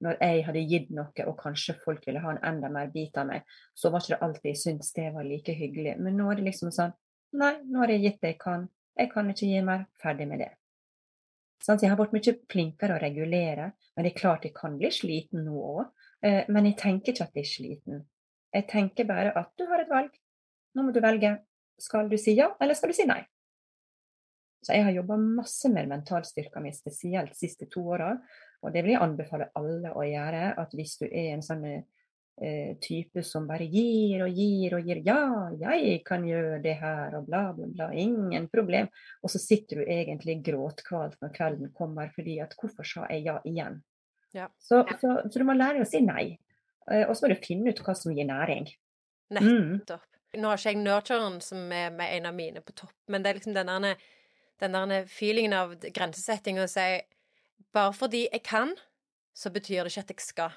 [0.03, 3.29] når jeg hadde gitt noe, og kanskje folk ville ha en enda mer bit av
[3.31, 3.47] meg.
[3.75, 5.95] Så var ikke det alltid jeg syntes det var like hyggelig.
[6.03, 6.95] Men nå er det liksom sånn
[7.35, 8.69] Nei, nå har jeg gitt det jeg kan.
[8.95, 9.89] Jeg kan ikke gi mer.
[9.99, 10.53] Ferdig med det.
[11.65, 14.91] Sånn, jeg har blitt mye flinkere å regulere, men det er klart jeg kan bli
[14.95, 15.89] sliten nå òg.
[16.23, 18.05] Eh, men jeg tenker ikke at jeg er sliten.
[18.55, 20.15] Jeg tenker bare at du har et valg.
[20.79, 21.33] Nå må du velge.
[21.81, 23.25] Skal du si ja, eller skal du si nei?
[24.65, 28.15] Så jeg har jobba masse med mentalstyrka mi, spesielt de siste to åra.
[28.65, 30.55] Og det vil jeg anbefale alle å gjøre.
[30.61, 35.03] At hvis du er en sånn eh, type som bare gir og gir og gir
[35.07, 35.19] Ja,
[35.61, 37.91] jeg kan gjøre det her, og bla, bla, bla.
[37.93, 38.89] Ingen problem.
[39.23, 43.37] Og så sitter du egentlig gråtkvalt når kvelden kommer fordi at hvorfor sa jeg ja
[43.45, 43.83] igjen?
[44.35, 44.49] Ja.
[44.59, 46.33] Så, så, så, du må lære å si nei.
[46.91, 48.67] Eh, og så må du finne ut hva som gir næring.
[49.35, 50.03] Nettopp.
[50.03, 50.11] Mm.
[50.43, 53.31] Nå har ikke jeg nurturen som er med en av mine på topp, men det
[53.31, 53.95] er liksom denne
[54.63, 56.87] den der feelingen av grensesetting og si
[57.75, 58.75] bare fordi jeg kan,
[59.35, 60.57] så betyr det ikke at jeg skal.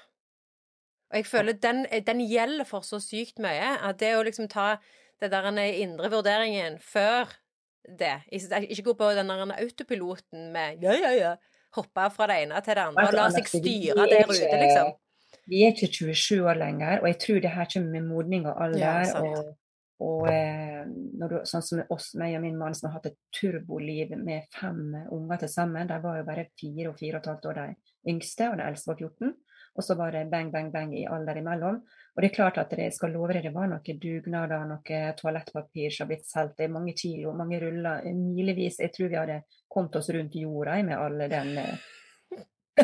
[1.10, 4.76] Og jeg føler den, den gjelder for så sykt mye at det å liksom ta
[5.18, 7.30] det der indre vurderingen før
[7.88, 8.18] det
[8.68, 11.30] Ikke gå på den der autopiloten med ja, ja, ja,
[11.72, 14.90] hoppe fra det ene til det andre og la seg styre der ute, liksom.
[15.48, 18.60] Vi er ikke 27 år lenger, og jeg tror det her kommer med modning og
[18.64, 18.82] alder.
[18.82, 19.54] Ja, og
[20.04, 24.14] og eh, du, sånn som oss, meg og min mann som har hatt et turboliv
[24.18, 27.48] med fem unger til sammen, de var jo bare fire og fire og et halvt
[27.50, 27.68] år de
[28.14, 29.34] yngste, og den eldste var 14.
[29.78, 31.76] Og så var det bang, bang, bang i alder imellom.
[32.14, 35.92] Og det er klart at det skal love deg, det var noen dugnader, noe toalettpapir
[35.94, 36.64] som har blitt solgt.
[36.74, 38.80] Mange kilo, mange ruller, milevis.
[38.82, 41.86] Jeg tror vi hadde kommet oss rundt jorda med alle den eh,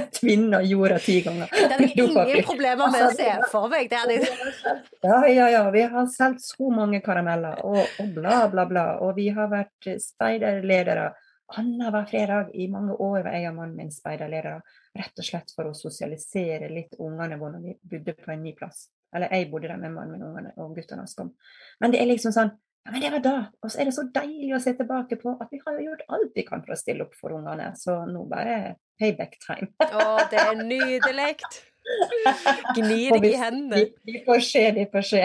[0.19, 1.51] tvinner jorda ti ganger.
[1.53, 3.91] Det hadde jeg ingen problemer med å altså, se for meg.
[3.91, 4.79] Det hadde...
[5.05, 5.63] Ja, ja, ja.
[5.75, 8.87] Vi har solgt så mange karameller og, og, bla, bla, bla.
[9.05, 11.13] Og vi har vært speiderledere
[11.55, 14.61] annenhver fredag i mange år var jeg og mannen min speiderledere.
[14.95, 18.55] Rett og slett for å sosialisere litt ungene våre når vi bodde på en ny
[18.57, 18.89] plass.
[19.15, 21.35] Eller jeg bodde der med mannen min ungene, og guttene hans kom.
[21.83, 22.55] Men det er liksom sånn
[22.93, 23.37] men det var da.
[23.65, 26.05] Og så er det så deilig å se tilbake på at vi har jo gjort
[26.17, 27.71] alt vi kan for å stille opp for ungene.
[27.81, 29.71] Så nå bare payback time.
[29.81, 31.37] Å, det er nydelig!
[32.77, 33.83] Gni deg i hendene.
[34.09, 35.23] Vi, får se, vi får se.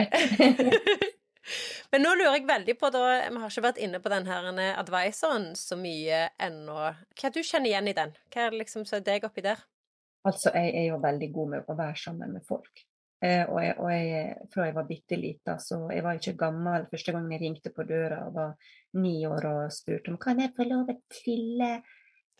[1.92, 4.50] Men nå lurer jeg veldig på, da, vi har ikke vært inne på den her
[4.78, 6.78] advisoren så mye ennå.
[7.18, 8.14] Hva du kjenner igjen i den?
[8.30, 9.64] Hva er det liksom som er deg oppi der?
[10.28, 12.84] Altså, jeg er jo veldig god med å være sammen med folk.
[13.20, 16.86] Eh, og, jeg, og jeg, fra jeg var bitte lita, så jeg var ikke gammel
[16.92, 20.54] første gang jeg ringte på døra og var ni år og spurte om kan jeg
[20.56, 21.74] få lov å trille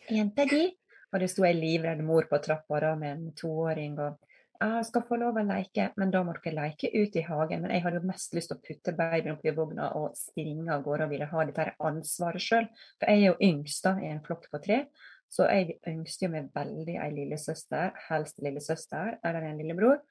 [0.08, 0.64] jenta di?
[1.10, 4.16] Og det sto ei livredd mor på trappa da med en toåring og
[4.60, 7.62] jeg skal få lov å leke, men da må dere leke ute i hagen.
[7.62, 10.82] Men jeg hadde jo mest lyst til å putte babyen oppi vogna og springe av
[10.84, 12.68] gårde og ville ha dette ansvaret sjøl.
[13.00, 14.82] For jeg er jo yngst da, i en flokk på tre.
[15.32, 20.02] Så jeg ønsket jo meg veldig ei lillesøster, helst lillesøster eller en lillebror.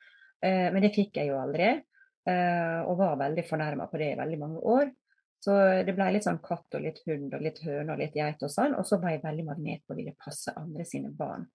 [0.46, 1.74] Eh, men det fikk jeg jo aldri,
[2.30, 4.92] eh, og var veldig fornærma på det i veldig mange år.
[5.40, 5.54] Så
[5.88, 8.52] det ble litt sånn katt og litt hund og litt høne og litt geit og
[8.52, 8.74] sånn.
[8.76, 11.46] Og så var jeg veldig magnet på å ville passe andre sine barn.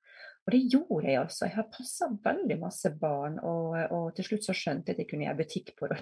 [0.44, 1.46] Og det gjorde jeg altså.
[1.46, 5.10] Jeg har passa veldig masse barn, og, og, til slutt så skjønte jeg at jeg
[5.10, 5.98] kunne gjøre butikk på det.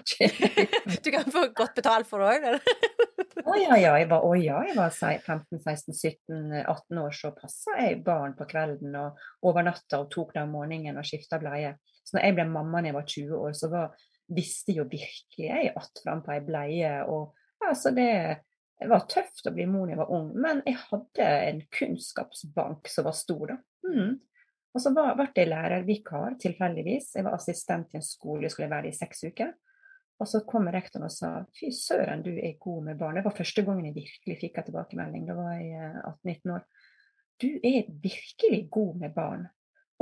[1.05, 2.59] du kan få godt betalt for det òg,
[3.43, 3.93] Å ja, ja.
[3.99, 9.23] Jeg var, oh, ja, jeg var 15-16-17-18 år, så passa jeg barn på kvelden og
[9.47, 11.77] over natta og tok det om morgenen og skifta bleie.
[12.03, 13.93] Så når jeg ble mamma da jeg var 20 år, så var,
[14.33, 16.93] visste jo virkelig jeg att fram på ei bleie.
[17.03, 18.43] og Altså det,
[18.79, 22.89] det var tøft å bli mor da jeg var ung, men jeg hadde en kunnskapsbank
[22.91, 23.57] som var stor, da.
[23.87, 24.17] Mm.
[24.73, 27.11] Og så ble jeg lærervikar tilfeldigvis.
[27.15, 29.53] Jeg var assistent i en skole, jeg skulle være i seks uker.
[30.21, 33.17] Og så kom rektoren og sa fy søren, du er god med barn.
[33.19, 35.27] Det var første gangen jeg virkelig fikk en tilbakemelding.
[35.27, 36.65] Da var jeg 18-19 år.
[37.43, 39.47] Du er virkelig god med barn.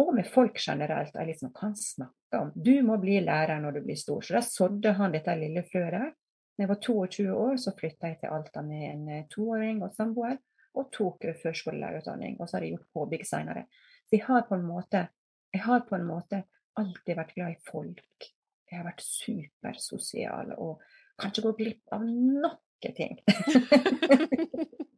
[0.02, 1.16] Og med folk generelt.
[1.16, 4.22] Jeg liksom kan snakke om du må bli lærer når du blir stor.
[4.24, 6.12] Så da sådde han dette lille frøet der.
[6.12, 9.94] Da jeg var 22 år, så flytta jeg til Alta med en eh, toåring og
[9.96, 10.38] samboer,
[10.78, 12.38] og tok eh, førskolelærerutdanning.
[12.40, 13.66] Og så har jeg gjort påbygg seinere.
[14.06, 15.06] Så jeg har, på en måte,
[15.54, 16.44] jeg har på en måte
[16.80, 18.30] alltid vært glad i folk.
[18.72, 20.84] Jeg har vært supersosial og
[21.20, 23.20] kanskje gå glipp av noen ting.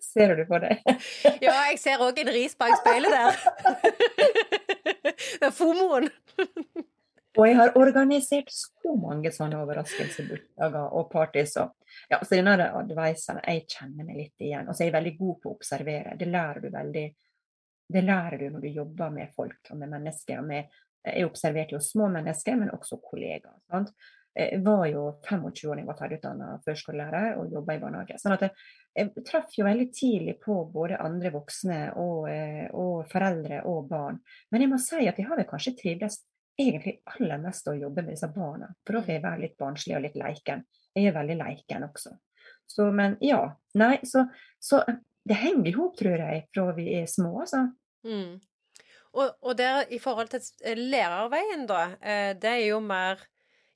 [0.00, 0.76] Ser du på det?
[1.44, 3.40] ja, jeg ser òg en ris bak speilet der.
[5.40, 6.08] Det er fomoen.
[7.38, 11.56] og jeg har organisert så mange sånne overraskelsesbursdager og parties.
[11.62, 11.72] Og,
[12.12, 14.68] ja, så denne advicen, jeg kjenner meg litt igjen.
[14.68, 16.16] Og så er jeg veldig god på å observere.
[16.20, 17.06] Det lærer du veldig
[17.90, 20.42] det lærer du når du jobber med folk og med mennesker.
[20.46, 20.70] Med,
[21.02, 23.58] jeg observerte jo små mennesker, men også kollegaer.
[23.70, 23.92] Sant?
[24.36, 28.18] Jeg var jo 25 år da jeg var ferdigutdanna førskolelærer og jobba i barnehage.
[28.22, 28.52] sånn at jeg,
[28.94, 34.18] jeg traff jo veldig tidlig på både andre voksne og, eh, og, foreldre og barn.
[34.50, 36.20] Men jeg må si at jeg har vel kanskje trivdes
[36.60, 38.68] egentlig aller mest å jobbe med disse barna.
[38.84, 40.66] For da får jeg være litt barnslig og litt leiken.
[40.96, 42.16] Jeg er veldig leiken også.
[42.66, 43.44] Så, men ja.
[43.78, 44.26] Nei, så,
[44.58, 44.82] så
[45.26, 47.68] det henger i hop, tror jeg, fra vi er små, altså.
[48.06, 48.40] Mm.
[49.10, 53.22] Og, og der i forhold til lærerveien, da, eh, det er jo mer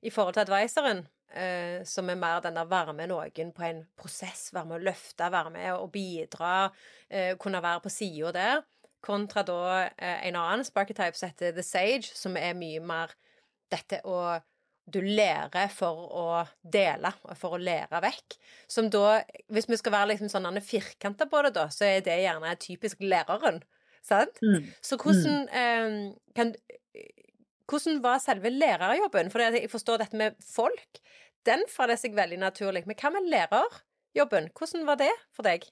[0.05, 4.69] i forhold til advisoren, eh, som er mer denne varme noen på en prosess, være
[4.71, 6.55] med å løfte, være med og bidra,
[7.09, 8.65] eh, kunne være på sida der,
[9.05, 13.15] kontra da eh, en annen sparketype som heter The Sage, som er mye mer
[13.73, 14.37] dette å
[14.85, 16.25] du lærer for å
[16.61, 18.35] dele, for å lære vekk.
[18.69, 22.19] Som da, hvis vi skal være liksom sånn firkanta på det, da, så er det
[22.21, 23.63] gjerne typisk læreren.
[24.05, 24.37] Sant?
[24.45, 24.67] Mm.
[24.85, 25.55] Så hvordan mm.
[25.57, 25.95] eh,
[26.37, 26.53] kan
[27.65, 29.31] hvordan var selve lærerjobben?
[29.33, 31.01] For jeg forstår dette med folk.
[31.45, 32.85] Den faller seg veldig naturlig.
[32.89, 34.51] Men hva med lærerjobben?
[34.57, 35.67] Hvordan var det for deg?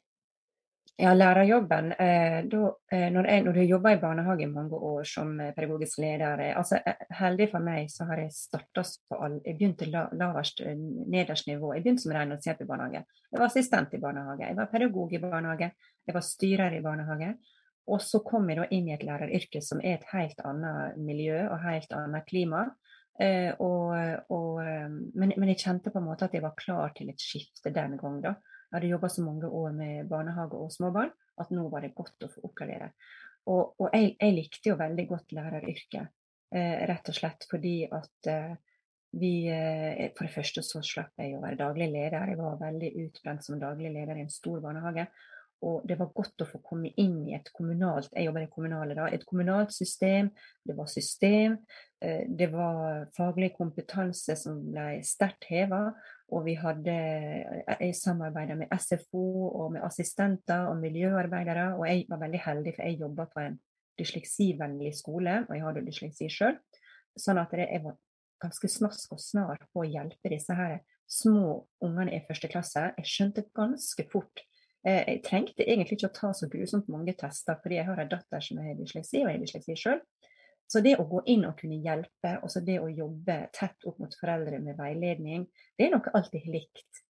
[1.02, 5.08] Ja, lærerjobben eh, da, eh, når, jeg, når du jobber i barnehage i mange år
[5.10, 9.18] som eh, pedagogisk leder eh, altså eh, Heldig for meg så har jeg starta på
[9.18, 11.72] all Jeg begynte la, lavest, nederst nivå.
[11.74, 13.02] Jeg begynte som renholdshjelp i barnehage.
[13.32, 14.46] Jeg var assistent i barnehage.
[14.46, 15.72] Jeg var pedagog i barnehage.
[16.06, 17.34] Jeg var styrer i barnehage.
[17.90, 21.42] Og så kom jeg da inn i et læreryrke som er et helt annet miljø
[21.48, 22.68] og helt annet klima.
[23.22, 23.94] Eh, og,
[24.34, 27.22] og, eh, men, men, jeg kjente på en måte at jeg var klar til et
[27.22, 28.22] skifte den gang.
[28.24, 28.38] da.
[28.72, 32.26] Jeg hadde jobba så mange år med barnehage og småbarn at nå var det godt
[32.26, 32.92] å få oppgradere.
[33.50, 36.14] Og, og jeg, jeg, likte jo veldig godt læreryrket,
[36.56, 38.54] eh, rett og slett fordi at eh,
[39.14, 42.32] vi eh, For det første så slapp jeg å være daglig leder.
[42.32, 45.06] Jeg var veldig utbrent som daglig leder i en stor barnehage.
[45.64, 48.98] Og det var godt å få komme inn i et kommunalt jeg jobber i kommunale
[48.98, 50.30] da, et kommunalt system.
[50.64, 51.58] Det var system,
[52.04, 55.86] eh, det var faglig kompetanse som ble sterkt heva.
[56.34, 56.94] Og vi hadde
[57.80, 61.76] Jeg samarbeida med SFO og med assistenter og miljøarbeidere.
[61.78, 63.60] Og jeg var veldig heldig, for jeg jobba på en
[64.00, 66.58] dysleksivennlig skole, og jeg hadde dysleksi sjøl.
[67.16, 68.00] Sånn at jeg var
[68.42, 72.90] ganske snask og snar på å hjelpe disse her små ungene i første klasse.
[72.98, 74.53] Jeg skjønte ganske fort Eh,
[74.84, 78.44] jeg trengte egentlig ikke å ta så grusomt mange tester, fordi jeg har en datter
[78.44, 80.02] som har dysleksi, og jeg har dysleksi sjøl.
[80.68, 84.00] Så det å gå inn og kunne hjelpe, og så det å jobbe tett opp
[84.02, 85.46] mot foreldre med veiledning,
[85.78, 87.04] det er noe alltid likt.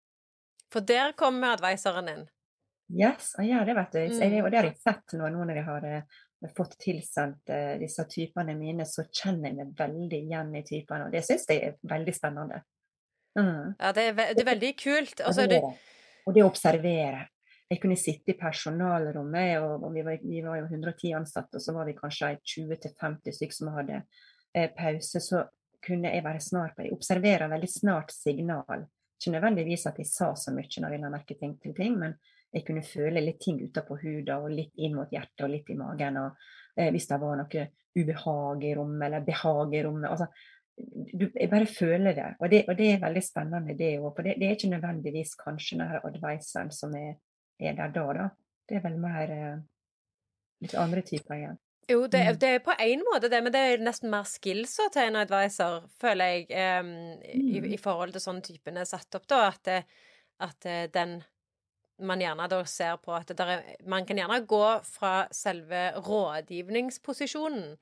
[0.73, 2.23] For der kommer adviseren inn?
[2.93, 4.01] Yes, han gjør det, vet du.
[4.19, 4.37] Mm.
[4.43, 8.57] Og det har jeg sett nå, når jeg har uh, fått tilsendt uh, disse typene
[8.57, 12.15] mine, så kjenner jeg meg veldig igjen i typene, og det syns jeg er veldig
[12.17, 12.61] spennende.
[13.39, 13.73] Mm.
[13.79, 15.23] Ja, det er, det er, veldig kult.
[15.23, 15.61] Altså, det,
[16.27, 17.23] og det å observere
[17.73, 21.63] jeg kunne sitte i personalrommet, og, og vi, var, vi, var, jo 110 ansatte, og
[21.63, 24.01] så var vi kanskje 20-50 stykker som hadde
[24.53, 25.21] eh, pause.
[25.23, 25.41] Så
[25.83, 28.85] kunne jeg være snart på Jeg observerer veldig snart signal.
[29.17, 32.15] Ikke nødvendigvis at jeg sa så mye når jeg la merke ting til ting, men
[32.53, 35.79] jeg kunne føle litt ting utapå huden, og litt inn mot hjertet og litt i
[35.79, 36.21] magen.
[36.21, 36.45] og
[36.77, 40.09] eh, Hvis det var noe ubehag i rommet eller behag i rommet.
[40.11, 40.29] altså
[41.19, 42.29] du, jeg bare føler det.
[42.39, 44.09] Og det, og det er veldig spennende, det òg.
[44.15, 47.13] For det, det, er ikke nødvendigvis kanskje denne adviseren som er
[47.59, 48.29] er der da, da.
[48.69, 49.61] Det er vel mer eh,
[50.63, 51.59] litt andre typer igjen.
[51.89, 52.37] Jo, det, mm.
[52.39, 55.89] det, er på en måte det, men det er nesten mer skillsa til en advisor,
[55.99, 56.45] føler jeg,
[56.79, 56.93] um,
[57.27, 59.81] i, i, forhold til sånn typen er satt opp, da, at, det,
[60.47, 61.17] at eh, den
[62.03, 67.75] man gjerne da ser på at er, Man kan gjerne gå fra selve rådgivningsposisjonen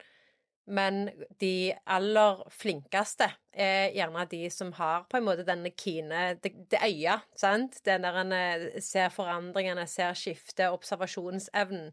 [0.66, 1.10] men
[1.42, 6.80] de aller flinkeste er gjerne de som har på en måte denne kine Det, det
[6.86, 7.80] øyet, sant?
[7.84, 11.90] Det der en eh, ser forandringene, ser skiftet, observasjonsevnen.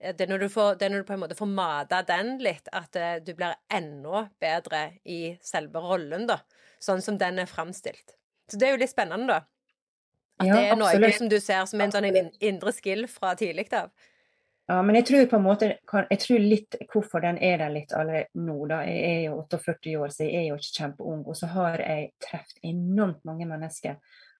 [0.00, 2.68] Eh, det er, får, det er når du på en måte får mata den litt,
[2.72, 6.40] at eh, du blir enda bedre i selve rollen, da.
[6.82, 8.16] Sånn som den er framstilt.
[8.50, 9.40] Så det er jo litt spennende, da.
[10.40, 13.68] At ja, det er noe som du ser som en sånn indre skill fra tidlig
[13.76, 13.92] av.
[14.70, 17.92] Ja, men jeg tror på en måte Jeg tror litt hvorfor den er der litt
[17.96, 18.84] allerede nå, da.
[18.86, 21.22] Jeg er jo 48 år, så jeg er jo ikke kjempeung.
[21.26, 23.96] Og så har jeg truffet enormt mange mennesker.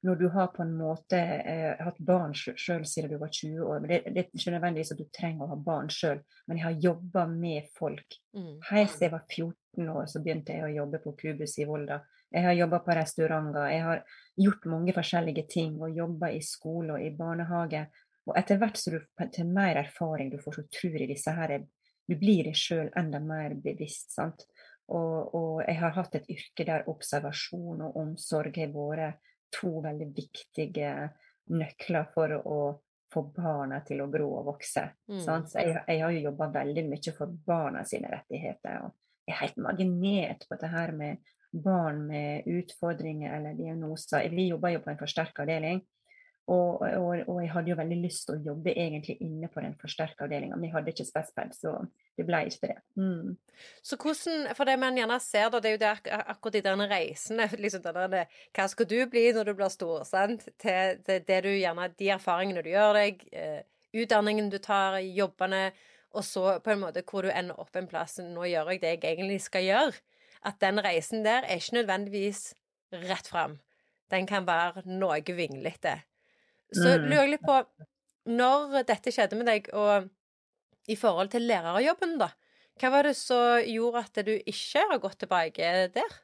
[0.07, 3.83] Når du har på en måte eh, hatt barn sjøl siden du var 20 år
[3.85, 6.79] Det, det er ikke nødvendigvis at du trenger å ha barn sjøl, men jeg har
[6.87, 8.16] jobba med folk.
[8.33, 8.55] Mm.
[8.71, 12.01] Helt siden jeg var 14 år, så begynte jeg å jobbe på Kubus i Volda.
[12.31, 13.66] Jeg har jobba på restauranter.
[13.75, 14.05] Jeg har
[14.38, 17.85] gjort mange forskjellige ting og jobba i skole og i barnehage.
[18.31, 21.59] Og etter hvert som du til mer erfaring du får, så tror jeg disse her
[22.11, 24.14] Du blir deg sjøl enda mer bevisst.
[24.14, 24.47] sant?
[24.90, 29.21] Og, og, jeg har hatt et yrke der observasjon og omsorg har vært
[29.55, 30.95] to veldig viktige
[31.51, 32.61] nøkler for å
[33.11, 34.88] få barna til å gro og vokse.
[35.11, 35.21] Mm.
[35.23, 38.87] Så jeg, jeg, har jo jobba veldig mye for barna sine rettigheter.
[38.87, 38.95] og
[39.27, 44.29] Jeg er helt magnet på dette her med barn med utfordringer eller diagnoser.
[44.31, 45.83] Vi jobber jo på en forsterka avdeling.
[46.51, 49.77] Og, og, og, jeg hadde jo veldig lyst til å jobbe egentlig inne på den
[49.79, 51.77] forsterka avdelinga, men jeg hadde ikke spesped, så
[52.19, 52.77] det ble ikke det.
[52.99, 53.37] Mm.
[53.87, 56.65] Så hvordan, for det man gjerne ser, da, det er jo det ak akkurat i
[56.67, 58.25] denne reisen liksom denne,
[58.57, 60.03] Hva skal du bli når du blir stor?
[60.09, 60.49] sant?
[60.59, 63.63] Til, til det du gjerne, De erfaringene du gjør deg, eh,
[64.03, 65.69] utdanningen du tar, jobbene,
[66.19, 68.19] og så på en måte hvor du ender opp en plass.
[68.19, 69.99] Nå gjør jeg det jeg egentlig skal gjøre.
[70.43, 72.49] At den reisen der er ikke nødvendigvis
[73.07, 73.61] rett fram.
[74.11, 76.01] Den kan være noe vinglete.
[76.71, 77.07] Så mm.
[77.09, 77.57] lurer jeg litt på
[78.31, 80.09] Når dette skjedde med deg, og
[80.91, 82.31] i forhold til lærerjobben, da,
[82.81, 86.17] hva var det som gjorde at du ikke har gått tilbake der?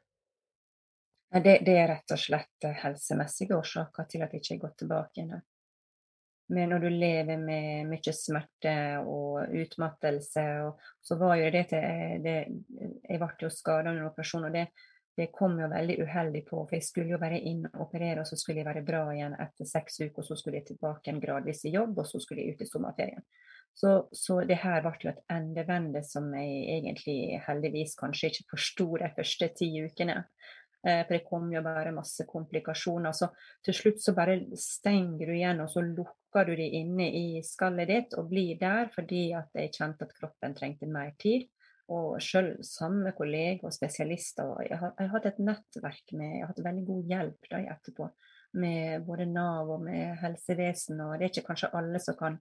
[1.36, 5.24] Det, det er rett og slett helsemessige årsaker til at jeg ikke har gått tilbake.
[5.24, 5.44] igjen.
[6.54, 12.22] Men når du lever med mye smerte og utmattelse, og så var jo det til
[12.22, 12.36] det,
[13.08, 14.68] Jeg ble jo skada under operasjon, og det,
[15.16, 18.28] det kom jo veldig uheldig på, for jeg skulle jo bare inn og operere, og
[18.28, 21.20] så skulle jeg være bra igjen etter seks uker, og så skulle jeg tilbake en
[21.22, 23.24] gradvis i jobb, og så skulle jeg ut i sommerferien.
[23.76, 28.86] Så, så det her ble jo et endevende som jeg egentlig heldigvis kanskje ikke forsto
[29.02, 30.22] de første ti ukene.
[30.86, 33.12] Eh, for det kom jo bare masse komplikasjoner.
[33.16, 33.28] Så
[33.64, 37.90] til slutt så bare stenger du igjen, og så lukker du det inne i skallet
[37.90, 41.48] ditt og blir der fordi at jeg kjente at kroppen trengte mer tid.
[41.94, 44.56] Og selv samme kollega og spesialister.
[44.66, 47.60] Jeg, har, jeg har hatt et nettverk med Jeg har hatt veldig god hjelp da
[47.76, 48.08] etterpå.
[48.56, 51.00] Med både Nav og med helsevesen.
[51.04, 52.40] Og det er ikke kanskje alle som kan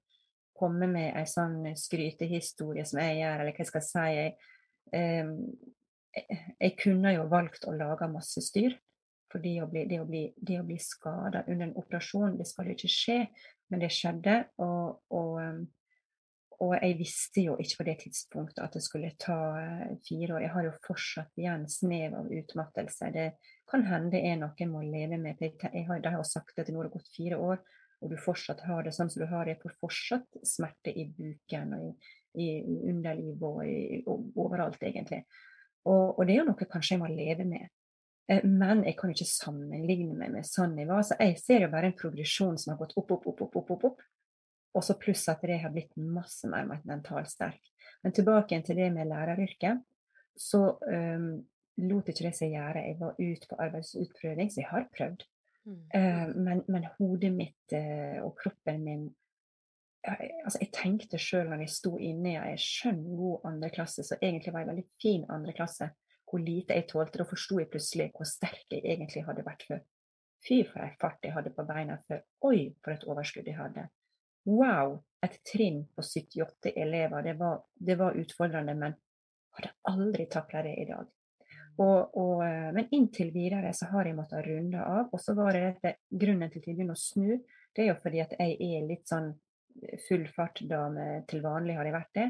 [0.55, 4.05] komme med en sånn skrytehistorie som jeg gjør, eller hva jeg skal si.
[4.15, 4.35] Jeg,
[4.95, 6.25] eh,
[6.63, 8.77] jeg kunne jo valgt å lage masse styr.
[9.31, 12.91] For det å bli, det bli, bli skada under en operasjon, det skal jo ikke
[12.93, 13.17] skje,
[13.69, 14.37] men det skjedde.
[14.63, 15.65] Og, og
[16.63, 20.43] og jeg visste jo ikke på det tidspunktet at det skulle ta eh, fire år.
[20.45, 23.09] Jeg har jo fortsatt igjen snev av utmattelse.
[23.15, 23.27] Det
[23.69, 25.41] kan hende det er noe jeg må leve med.
[25.41, 27.63] Jeg har, de har sagt at det nå har gått fire år,
[27.99, 29.57] og du fortsatt har det sånn som du har det.
[29.57, 35.25] Jeg fortsatt smerte i buken og i, i underlivet og, i, og, overalt, egentlig.
[35.85, 37.71] Og, og, det er jo noe kanskje jeg må leve med.
[38.31, 41.03] Eh, men jeg kan jo ikke sammenligne meg med sånn jeg var.
[41.03, 43.89] Så jeg ser jo bare en progresjon som har gått opp, opp, opp, opp, opp,
[43.91, 44.11] opp
[44.75, 47.61] og så pluss at jeg har blitt masse mer mentalt sterk.
[48.03, 49.83] Men tilbake igjen til det med læreryrket.
[50.35, 51.29] Så um,
[51.87, 52.83] lot ikke det seg gjøre.
[52.89, 55.23] Jeg var ute på arbeidsutprøving, så jeg har prøvd.
[55.65, 55.77] Mm.
[55.95, 59.05] Uh, men, men, hodet mitt uh, og kroppen min
[60.05, 64.19] jeg, altså jeg tenkte sjøl når jeg sto inne i en skjønn, god andreklasse, så
[64.19, 65.87] egentlig var jeg veldig fin andreklasse,
[66.29, 67.23] hvor lite jeg tålte.
[67.23, 69.81] Da forsto jeg plutselig hvor sterk jeg egentlig hadde vært før.
[70.45, 72.21] Fy for ei fart jeg hadde på beina før.
[72.45, 73.87] Oi, for et overskudd jeg hadde.
[74.45, 77.23] Wow, et trinn på 78 elever.
[77.25, 78.95] Det var, det var utfordrende, men
[79.57, 81.07] hadde aldri takla det i dag.
[81.75, 85.09] Og, og, eh, men inntil videre så har jeg måttet runde av.
[85.11, 87.41] Og så var det dette, grunnen til at jeg begynner å snu,
[87.75, 89.33] det er jo fordi at jeg er litt sånn
[90.05, 92.29] full fart-dame til vanlig, har jeg vært det.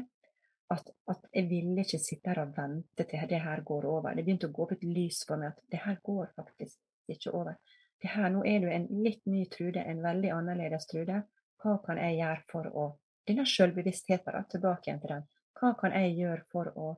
[0.74, 4.16] At, at, jeg ville ikke sitte her og vente til det her går over.
[4.16, 7.36] Det begynte å gå opp et lys for meg at det her går faktisk ikke
[7.38, 7.60] over.
[8.02, 11.22] Det her, nå er du en litt ny Trude, en veldig annerledes Trude.
[11.62, 12.86] Hva kan jeg gjøre for å
[13.26, 15.24] Denne selvbevisstheten, tilbake igjen til den.
[15.58, 16.92] Hva kan jeg gjøre for å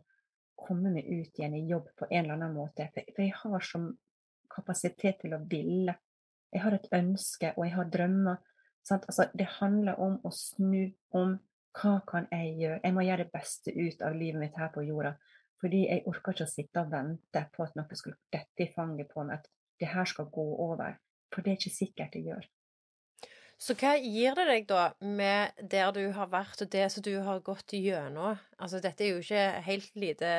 [0.61, 2.85] komme meg ut igjen i jobb på en eller annen måte?
[2.93, 3.87] For jeg har som
[4.53, 5.95] kapasitet til å ville.
[6.53, 8.43] Jeg har et ønske, og jeg har drømmer.
[8.93, 11.39] Altså, det handler om å snu om.
[11.79, 12.81] Hva kan jeg gjøre?
[12.83, 15.15] Jeg må gjøre det beste ut av livet mitt her på jorda.
[15.63, 19.11] Fordi jeg orker ikke å sitte og vente på at noe skulle dette i fanget
[19.13, 20.97] på meg, at det her skal gå over.
[21.33, 22.49] For det er ikke sikkert det gjør.
[23.59, 27.11] Så hva gir det deg da med der du har vært, og det som du
[27.27, 28.39] har gått gjennom?
[28.55, 30.31] Altså dette er jo ikke helt lite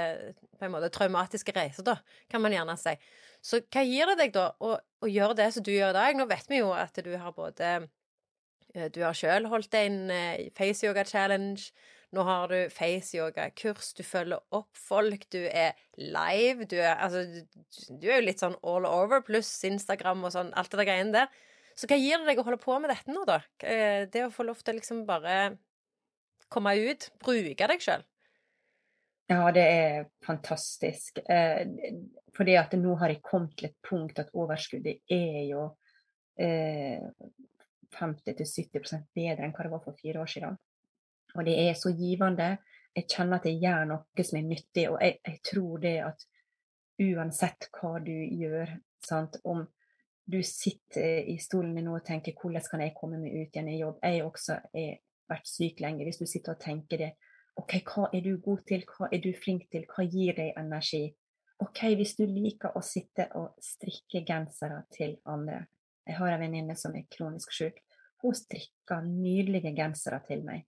[0.55, 1.97] på en måte traumatiske reiser, da,
[2.31, 2.95] kan man gjerne si.
[3.43, 6.15] Så hva gir det deg da å, å gjøre det som du gjør i dag?
[6.15, 7.73] Nå vet vi jo at du har både
[8.75, 11.71] Eh, du har sjøl holdt en eh, face-yoga challenge.
[12.15, 16.65] Nå har du face-yoga-kurs, du følger opp folk, du er live.
[16.69, 17.21] Du er, altså,
[17.89, 21.13] du er jo litt sånn all over, pluss Instagram og sånn, alt det der greiene
[21.19, 21.43] der.
[21.79, 23.39] Så hva gir det deg å holde på med dette nå, da?
[23.63, 25.55] Eh, det å få lov til liksom bare
[26.51, 28.03] komme ut, bruke deg sjøl?
[29.29, 31.21] Ja, det er fantastisk.
[32.35, 35.67] fordi at nå har jeg kommet til et punkt at overskuddet er jo
[36.41, 37.05] eh,
[37.93, 40.57] 50-70% bedre enn hva det var for fire år siden.
[41.37, 42.57] Og det er så givende.
[42.95, 46.25] Jeg kjenner at jeg gjør noe som er nyttig, og jeg, jeg tror det at
[46.99, 48.73] uansett hva du gjør,
[49.05, 49.63] sant, om
[50.29, 53.69] du sitter i stolen din nå og tenker 'hvordan kan jeg komme meg ut igjen
[53.69, 53.99] i jobb'?
[54.03, 54.97] Jeg også har
[55.29, 56.03] vært syk lenge.
[56.03, 57.11] Hvis du sitter og tenker det,
[57.55, 61.15] OK, hva er du god til, hva er du flink til, hva gir deg energi?
[61.59, 65.65] OK, hvis du liker å sitte og strikke gensere til andre,
[66.07, 67.81] jeg har en venninne som er kronisk syk.
[68.23, 70.65] Hun strikker nydelige gensere til meg.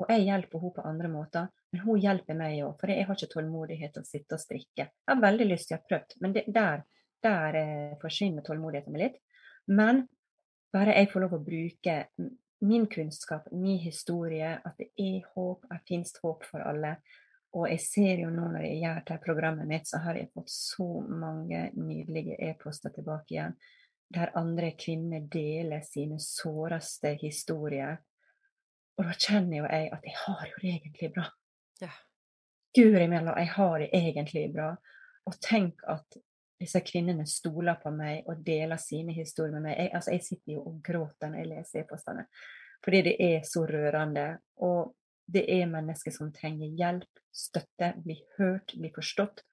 [0.00, 3.14] Og jeg hjelper henne på andre måter, men hun hjelper meg òg, for jeg har
[3.14, 4.88] ikke tålmodighet til å sitte og strikke.
[4.88, 6.82] Jeg har veldig lyst til å ha prøvd, men det, der,
[7.24, 9.20] der eh, forsvinner tålmodigheten min litt.
[9.66, 10.04] Men
[10.74, 11.98] bare jeg får lov å bruke
[12.64, 16.96] min kunnskap, min historie, at det er håp, det finnes håp for alle.
[17.54, 20.50] Og jeg ser jo nå når jeg gjør det programmet mitt, så har jeg fått
[20.50, 23.56] så mange nydelige e-poster tilbake igjen
[24.14, 27.96] der andre kvinner deler sine såreste historier.
[28.98, 31.24] Og da kjenner jo jeg at jeg har jo det egentlig bra.
[31.82, 31.90] Ja.
[32.74, 34.74] Guri malla, jeg har det egentlig bra.
[35.26, 36.18] Og tenk at
[36.64, 39.78] disse kvinnene stoler på meg og deler sine historier med meg.
[39.78, 42.26] Jeg, altså, jeg sitter jo og gråter når jeg leser e-postene,
[42.84, 44.26] fordi det er så rørende.
[44.66, 44.94] Og
[45.26, 49.44] det er mennesker som trenger hjelp, støtte, bli hørt, bli forstått.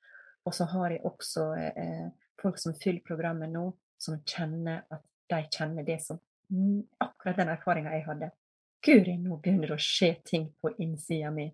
[0.47, 2.07] Og så har jeg også eh,
[2.41, 3.69] folk som fyller programmet nå,
[4.01, 6.19] som kjenner at de kjenner det som
[6.99, 8.31] akkurat den erfaringa jeg hadde.
[8.81, 11.45] Guri, nå begynner det å skje ting på innsida mi.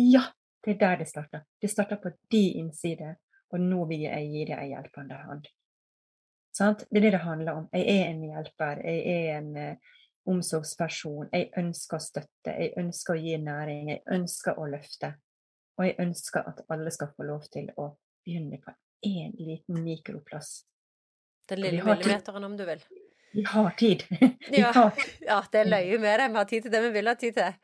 [0.00, 0.24] Ja,
[0.64, 1.44] det er der det starter.
[1.60, 3.18] Det starter på de innsider,
[3.54, 5.46] og nå vil jeg gi deg en hjelpende hånd.
[6.54, 6.84] Sant?
[6.90, 7.68] Det er det det handler om.
[7.74, 8.82] Jeg er en hjelper.
[8.86, 9.94] Jeg er en uh,
[10.30, 11.30] omsorgsperson.
[11.32, 12.54] Jeg ønsker å støtte.
[12.54, 13.90] Jeg ønsker å gi næring.
[13.94, 15.14] Jeg ønsker å løfte.
[15.78, 17.90] Og jeg ønsker at alle skal få lov til å
[18.24, 18.74] begynne på
[19.06, 20.62] én liten mikroplass
[21.48, 22.84] den lille millimeteren, om du vil.
[23.32, 24.04] Vi har tid.
[24.50, 24.72] Vi ja.
[24.72, 24.92] har.
[25.20, 26.28] ja, det er løye med det.
[26.28, 27.56] Vi har tid til det vi vil ha tid til.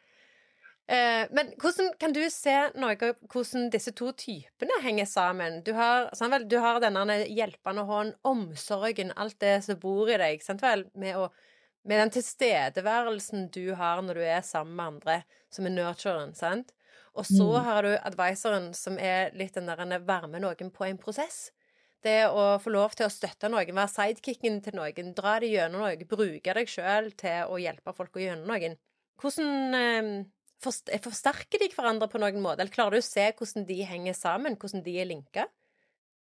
[0.90, 5.60] Eh, men hvordan kan du se noe hvordan disse to typene henger sammen?
[5.62, 10.18] Du har, sant vel, du har denne hjelpende hånd, omsorgen, alt det som bor i
[10.18, 10.88] deg, sant vel?
[10.98, 11.28] Med, å,
[11.86, 15.16] med den tilstedeværelsen du har når du er sammen med andre,
[15.54, 16.74] som er nurturen, sant?
[17.14, 17.60] Og så mm.
[17.68, 21.52] har du advisoren, som er litt den der varme noen på en prosess.
[22.02, 25.84] Det å få lov til å støtte noen, være sidekicken til noen, dra det gjennom
[25.84, 28.78] noe, bruke deg sjøl til å hjelpe folk å gjennom noen.
[29.20, 30.12] Hvordan eh,
[30.62, 34.58] forsterker de hverandre på noen måte, eller klarer du å se hvordan de henger sammen,
[34.60, 35.46] hvordan de er linka?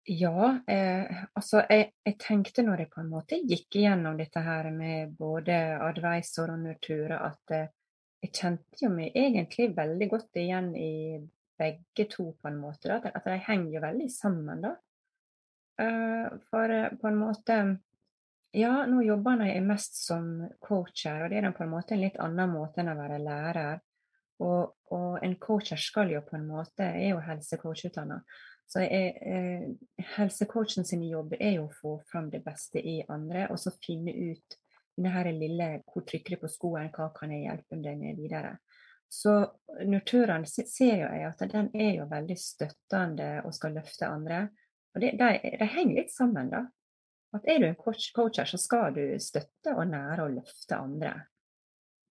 [0.08, 4.70] Ja, eh, altså jeg, jeg, tenkte når jeg på en måte gikk igjennom dette her
[4.72, 7.68] med både advisor og Nurtura, at eh,
[8.24, 10.92] jeg kjente jo meg egentlig veldig godt igjen i
[11.60, 12.88] begge to, på en måte.
[12.88, 13.12] Da.
[13.12, 14.74] At de henger jo veldig sammen, da.
[15.80, 17.60] Eh, for eh, på en måte
[18.50, 22.00] Ja, nå jobber jeg mest som coach her, og det er på en måte en
[22.02, 23.78] litt annen måte enn å være lærer.
[24.40, 28.20] Og, og en coacher skal jo på en måte er jo helsecoachutdanna.
[28.70, 33.48] Så jeg, eh, helsecoachen sin jobb er jo å få fram det beste i andre,
[33.50, 34.56] og så finne ut
[35.00, 38.54] denne lille hvor trykker det på skoen, hva kan jeg hjelpe deg med videre.
[39.10, 39.32] Så
[39.90, 44.44] Nurturen ser jo jeg at den er jo veldig støttende og skal løfte andre.
[44.94, 46.62] Og det, de, de, henger litt sammen, da.
[47.34, 51.12] At er du en coach, coacher, så skal du støtte og nære og løfte andre.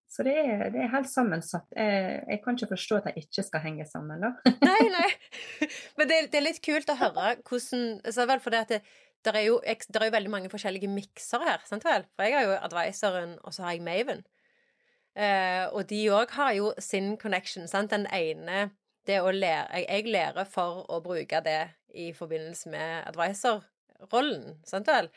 [0.10, 1.68] Så det er, det er helt sammensatt.
[1.78, 4.32] Jeg, jeg, kan ikke forstå at de ikke skal henge sammen, da.
[4.70, 5.70] nei, nei.
[6.00, 8.82] Men det, det, er litt kult å høre hvordan så vel for det at det,
[9.28, 12.08] der er jo, der er jo veldig mange forskjellige mikser her, sant vel?
[12.16, 14.24] For jeg har jo advisoren, og så har jeg Maven.
[15.20, 17.92] Eh, og de òg har jo sin connection, sant.
[17.92, 18.70] Den ene
[19.10, 21.62] det å lære jeg, jeg, lærer for å bruke det
[21.98, 25.10] i forbindelse med advisor-rollen, sant vel?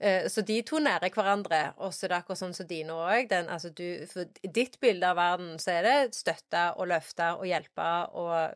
[0.00, 3.32] Eh, så de to nærer hverandre, og så er det akkurat sånn som dine òg.
[3.36, 3.72] Altså
[4.08, 8.54] for ditt bilde av verden så er det støtte og løfte og hjelpe og,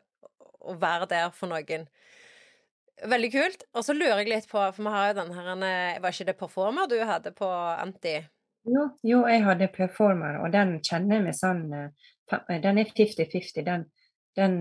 [0.65, 1.85] og være der for noen.
[3.05, 3.65] Veldig kult.
[3.75, 6.37] Og så lurer jeg litt på, for vi har jo den her Var ikke det
[6.39, 8.15] performer du hadde på Anti?
[8.65, 13.61] Jo, jo jeg hadde performer, og den kjenner jeg med sånn eh, Den er 50-50.
[13.67, 13.85] Den,
[14.33, 14.57] den,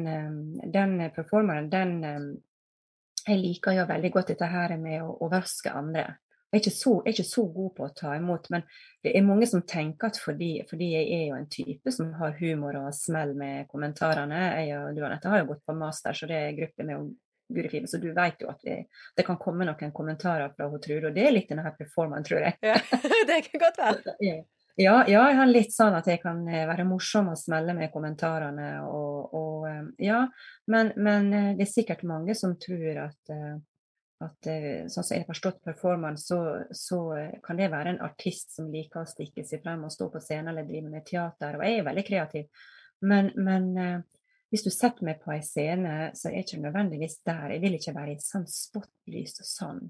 [0.75, 1.97] den performeren, den
[3.25, 6.05] Jeg liker jo veldig godt dette her med å overraske andre.
[6.55, 8.65] Jeg er, så, jeg er, ikke så, god på å ta imot, men
[9.05, 12.37] det er mange som tenker at fordi, fordi jeg er jo en type som har
[12.39, 16.31] humor og smell med kommentarene Jeg og du Anette har jo gått på master, så
[16.31, 17.13] det er gruppe med
[17.55, 18.79] Guri Fine, så du vet jo at det,
[19.17, 22.57] det, kan komme noen kommentarer fra Trude, og det er litt denne performance, tror jeg.
[22.65, 22.79] Ja,
[23.29, 24.17] det kan godt være.
[24.75, 27.93] Ja, ja, jeg har litt sånn at jeg kan eh, være morsom og smelle med
[27.93, 28.81] kommentarene.
[28.89, 30.25] Og, og eh, ja,
[30.67, 33.35] men, men, eh, det er sikkert mange som tror at,
[34.25, 34.49] at
[34.91, 36.39] sånn som jeg har forstått performance, så,
[36.75, 36.99] så,
[37.45, 40.53] kan det være en artist som liker å stikke seg frem og stå på scenen
[40.53, 41.59] eller drive med teater.
[41.59, 42.67] Og jeg er veldig kreativ.
[43.05, 43.71] Men, men
[44.55, 47.57] hvis du setter meg på en scene, så er det ikke nødvendigvis der.
[47.57, 49.81] Jeg vil ikke være i et sånt spotlys og sånn.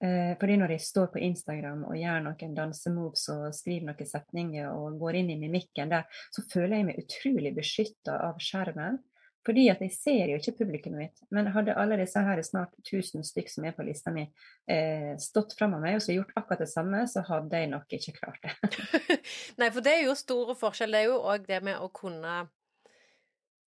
[0.00, 4.70] Eh, fordi når jeg står på Instagram og gjør noen dansemoves og skriver noen setninger
[4.70, 9.00] og går inn i mimikken der, så føler jeg meg utrolig beskytta av skjermen.
[9.46, 11.22] Fordi at jeg ser jo ikke publikummet mitt.
[11.34, 14.26] Men hadde alle disse her snart 1000 stykk som er på lista mi,
[14.68, 17.98] eh, stått fram av meg og så gjort akkurat det samme, så hadde jeg nok
[17.98, 18.54] ikke klart det.
[19.60, 20.94] Nei, for det er jo store forskjell.
[20.94, 22.46] Det er jo òg det med å kunne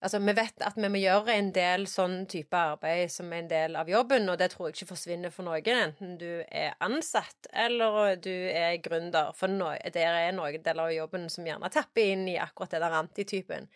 [0.02, 3.50] Altså, vi vet at vi må gjøre en del sånn type arbeid som er en
[3.52, 7.50] del av jobben, og det tror jeg ikke forsvinner for noen, enten du er ansatt
[7.54, 9.30] eller du er gründer.
[9.38, 12.82] For no, det er noen deler av jobben som gjerne tapper inn i akkurat det
[12.82, 13.70] der antitypen.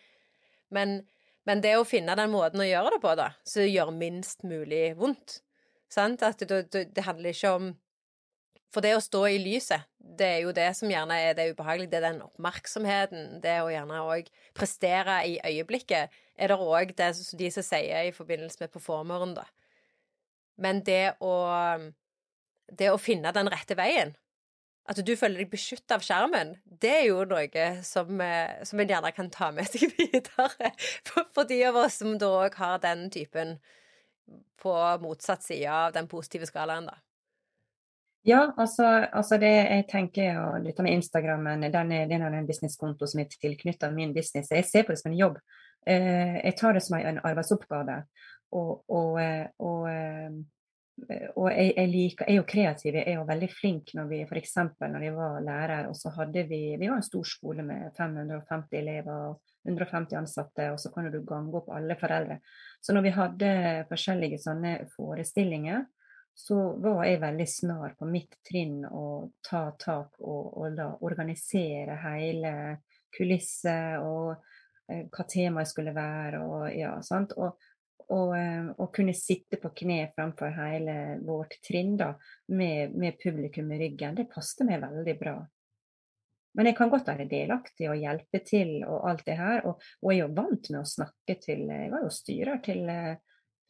[0.74, 0.96] Men,
[1.46, 4.90] men det å finne den måten å gjøre det på, da, som gjør minst mulig
[4.98, 5.40] vondt
[5.92, 6.22] Sant?
[6.26, 7.68] At det, det, det handler ikke om
[8.74, 11.88] for det å stå i lyset, det er jo det som gjerne er det ubehagelige.
[11.92, 13.38] Det er den oppmerksomheten.
[13.40, 14.28] Det å gjerne òg
[14.58, 17.08] prestere i øyeblikket, er det òg de
[17.54, 19.46] som sier i forbindelse med performeren, da.
[20.60, 21.36] Men det å
[22.66, 24.16] Det å finne den rette veien,
[24.86, 28.92] at du føler deg beskytta av skjermen, det er jo noe som, eh, som en
[28.92, 30.70] gjerne kan ta med seg videre.
[31.06, 33.56] For, for de av oss som da òg har den typen
[34.62, 37.00] på motsatt side av den positive skalaen, da.
[38.26, 38.82] Ja, altså,
[39.14, 43.20] altså, det jeg tenker, og dette med Instagrammen, den er, den er en businesskonto som
[43.22, 44.50] er tilknyttet min business.
[44.50, 45.36] Jeg ser på det som en jobb.
[45.86, 48.00] Eh, jeg tar det som en arbeidsoppgave.
[48.58, 49.86] Og, og, eh, og,
[51.36, 52.94] og jeg, jeg, liker, er jo kreativ.
[52.96, 54.54] Jeg er jo veldig flink når vi f.eks.
[54.80, 58.78] når jeg var lærer, og så hadde vi Vi var en stor skole med 550
[58.80, 62.38] elever og 150 ansatte, og så kan du gange opp alle foreldre.
[62.80, 63.52] Så når vi hadde
[63.90, 65.84] forskjellige sånne forestillinger,
[66.36, 71.96] så var jeg veldig snar på mitt trinn å ta tak og, og da organisere
[72.02, 72.52] hele
[73.16, 74.34] kulisset og
[74.92, 77.32] eh, hva temaet skulle være og ja, sant.
[77.40, 77.56] Og,
[78.14, 80.96] og, eh, kunne sitte på kne framfor hele
[81.26, 82.12] vårt trinn da,
[82.48, 85.36] med, med publikum i ryggen, det passet meg veldig bra.
[86.56, 89.66] Men jeg kan godt være delaktig og hjelpe til og alt det her.
[89.68, 92.88] Og, og jeg er jo vant med å snakke til Jeg var jo styrer til
[92.88, 93.18] eh,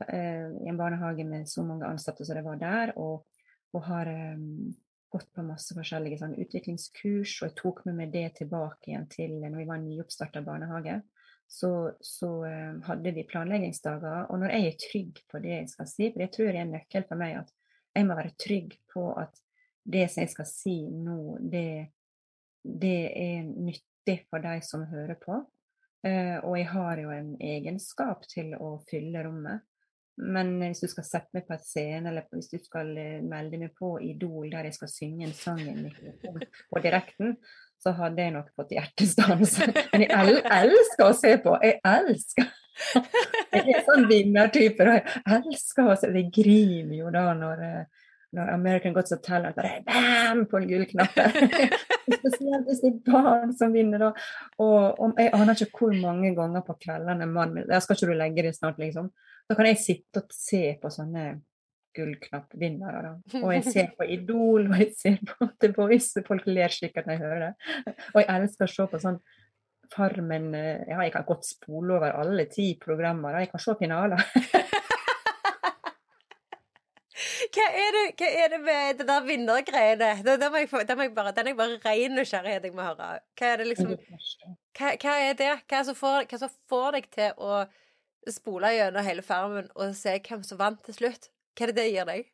[0.08, 3.24] Eh, en barnehage med så mange ansatte som det var der, og,
[3.72, 4.74] og har um,
[5.12, 7.38] gått på masse forskjellige sånn, utviklingskurs.
[7.40, 11.00] Og jeg tok med meg det tilbake igjen til når vi var en nyoppstarta barnehage.
[11.46, 11.70] Så,
[12.02, 14.26] så um, hadde vi planleggingsdager.
[14.30, 16.64] Og når jeg er trygg på det jeg skal si, for det tror jeg er
[16.66, 17.52] en nøkkel for meg, at
[17.96, 19.38] jeg må være trygg på at
[19.86, 21.68] det som jeg skal si nå, det,
[22.66, 25.38] det er nyttig for de som hører på.
[26.06, 29.64] Uh, og jeg har jo en egenskap til å fylle rommet.
[30.16, 33.58] Men hvis du skal sette meg på et scene, eller hvis du skal eh, melde
[33.60, 37.34] meg på Idol der jeg skal synge en sang på direkten,
[37.82, 39.58] så hadde jeg nok fått hjertestans.
[39.92, 41.56] Men jeg el elsker å se på.
[41.62, 42.48] Jeg elsker!
[43.56, 44.84] Jeg er sånn vinnertype.
[44.84, 49.56] Og jeg elsker å se Jeg griner jo da når, eh, når American Got Talent
[49.56, 51.38] bare bam på gullknappen.
[52.06, 54.12] Spesielt hvis det er barn som vinner da.
[54.60, 58.16] Og, og jeg aner ikke hvor mange ganger på kveldene mannen min skal ikke du
[58.18, 59.12] legge det snart, liksom?
[59.46, 61.36] Da kan jeg sitte og se på sånne
[61.96, 63.14] gullknappvinnere.
[63.44, 66.22] Og jeg ser på Idol, og jeg ser på The Voice.
[66.26, 67.96] Folk ler sikkert når jeg hører det.
[68.12, 69.20] Og jeg elsker å se på sånn
[69.92, 73.38] Farmen eh, Ja, jeg kan godt spole over alle ti programmer.
[73.38, 74.22] Jeg kan se finaler.
[77.56, 80.08] Hva er, det, hva er det med det der vinnergreiene?
[80.26, 83.20] Den må jeg, bare, den er bare ren nysgjerrighet jeg må høre.
[83.38, 83.94] Hva er det liksom
[84.76, 85.52] Hva, hva er det?
[85.64, 87.62] Hva, som får, hva som får deg til å
[88.32, 91.30] spole gjennom hele farmen og se hvem som vant til slutt.
[91.56, 92.26] Hva er det det gir deg?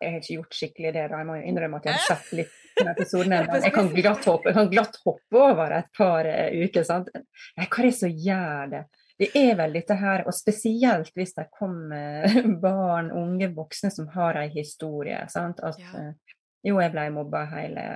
[0.00, 1.06] Jeg har ikke gjort skikkelig det.
[1.08, 1.20] da.
[1.22, 3.36] Jeg må innrømme at jeg har sett litt på episoden.
[3.64, 6.84] Jeg kan glatt hoppe, kan glatt hoppe over et par uh, uker.
[6.86, 7.10] sant?
[7.56, 8.82] Hva er det som gjør det?
[9.22, 12.26] Det er vel dette her, og spesielt hvis det kommer
[12.66, 15.22] barn, unge voksne som har en historie.
[15.32, 15.62] sant?
[15.64, 16.10] At ja.
[16.10, 17.86] uh, jo, jeg ble mobba hele,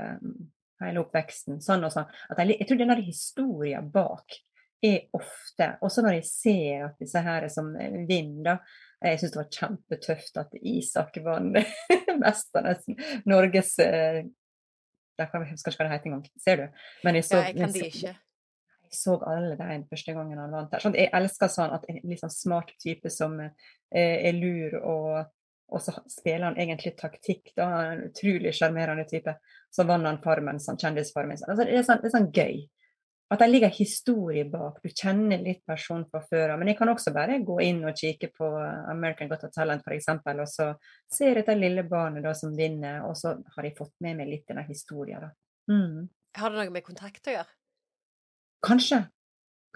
[0.84, 2.08] hele oppveksten, sånn og sånn.
[2.36, 4.44] Jeg, jeg tror den historien bak
[4.78, 7.72] er ofte Også når jeg ser at disse her som
[8.06, 8.60] vinner,
[9.04, 11.58] Jeg syns det var kjempetøft at Isak vant
[12.22, 12.88] Mesternes
[13.30, 14.24] Norges eh,
[15.18, 16.24] Jeg husker ikke hva det heter engang.
[16.42, 16.82] Ser du?
[17.06, 18.14] Men jeg så, ja, jeg kan de ikke.
[18.88, 20.82] Jeg så alle de første gangen han vant der.
[20.82, 23.50] Sånn, jeg elsker sånn at en sånn smart type som eh,
[23.98, 25.10] er lur og
[25.68, 27.52] og så spiller han egentlig taktikk.
[27.56, 29.34] da, En utrolig sjarmerende type.
[29.70, 31.36] Så vant han Farmen, sånn kjendisfarmen.
[31.44, 32.62] Altså, det, er sånn, det er sånn gøy.
[33.28, 34.78] At det ligger historie bak.
[34.80, 36.60] Du kjenner litt personen fra før av.
[36.60, 38.48] Men jeg kan også bare gå inn og kikke på
[38.88, 40.08] American Got a Talent f.eks.
[40.32, 40.70] Og så
[41.12, 44.30] ser jeg dette lille barnet da som vinner, og så har jeg fått med meg
[44.32, 45.28] litt denne historien.
[45.68, 46.08] Mm.
[46.40, 47.52] Har det noe med kontakt å gjøre?
[48.64, 49.04] Kanskje.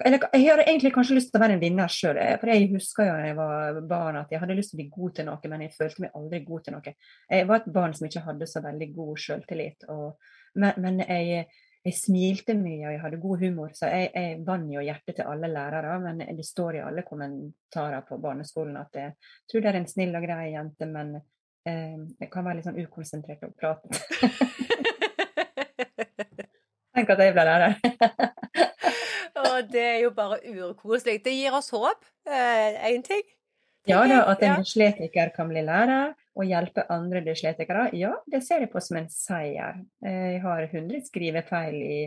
[0.00, 2.16] Eller, jeg hadde egentlig kanskje lyst til å være en vinner sjøl.
[2.40, 4.88] For jeg husker jo da jeg var barn at jeg hadde lyst til å bli
[4.94, 6.94] god til noe, men jeg følte meg aldri god til noe.
[7.36, 9.86] Jeg var et barn som ikke hadde så veldig god selvtillit.
[10.57, 11.44] men, men jeg,
[11.85, 15.28] jeg, smilte mye og jeg hadde god humor, så jeg, jeg vant jo hjertet til
[15.28, 15.99] alle lærere.
[16.05, 19.14] Men det står i alle kommentarer på barneskolen at jeg
[19.51, 21.16] tror det er en snill og grei jente, men
[21.68, 23.89] eh, jeg kan være litt sånn ukonsentrert og prate.
[26.93, 27.78] Tenk at jeg ble lærer.
[29.43, 31.22] Og det er jo bare urkoselig.
[31.24, 32.05] Det gir oss håp.
[32.28, 33.24] Én eh, ting.
[33.89, 38.62] Ja da, at en dysletiker kan bli lærer og hjelpe andre dysletikere, Ja, det ser
[38.62, 39.80] jeg på som en seier.
[40.05, 42.03] Eh, jeg har 100 skrivefeil i,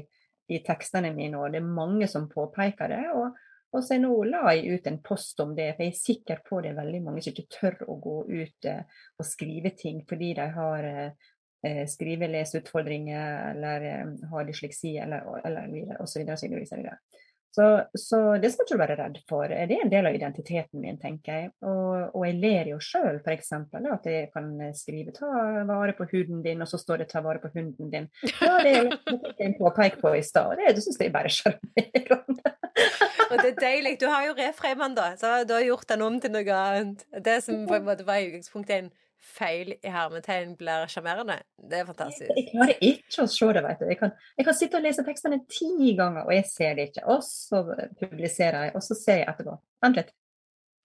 [0.49, 3.03] i tekstene mine, og det er mange som påpeker det.
[3.13, 3.35] og
[3.75, 6.61] og så nå la jeg ut en post om det, for jeg er sikker på
[6.63, 10.29] det er veldig mange som ikke tør å gå ut eh, og skrive ting fordi
[10.37, 16.23] de har eh, skrive- leseutfordringer eller eh, har dysleksi eller, eller videre, osv.
[17.55, 19.47] Så, så, det skal ikke du være redd for.
[19.47, 21.51] Det er en del av identiteten min, tenker jeg.
[21.63, 23.53] Og, og jeg ler jo sjøl, f.eks.
[23.55, 27.39] At jeg kan skrive 'ta vare på huden din', og så står det 'ta vare
[27.39, 28.09] på hunden din'.
[28.41, 30.57] Ja, det er en påpek på i stad.
[30.59, 32.55] Det, det syns jeg bare er sjarmerende.
[33.31, 33.95] og det er deilig.
[34.01, 35.13] Du har jo reframen, da.
[35.15, 37.07] Så du har gjort den om til noe annet.
[37.23, 38.91] Det som på en måte var utgangspunktet
[39.25, 41.39] feil i hermetegn blir sjarmerende.
[41.57, 42.29] Det er fantastisk.
[42.31, 43.87] Jeg, klarer ikke å se det, vet du.
[43.89, 47.07] Jeg kan, jeg kan, sitte og lese tekstene ti ganger, og jeg ser det ikke.
[47.13, 47.63] Og så
[48.01, 49.57] publiserer jeg, og så ser jeg etterpå.
[49.85, 50.13] Vent litt.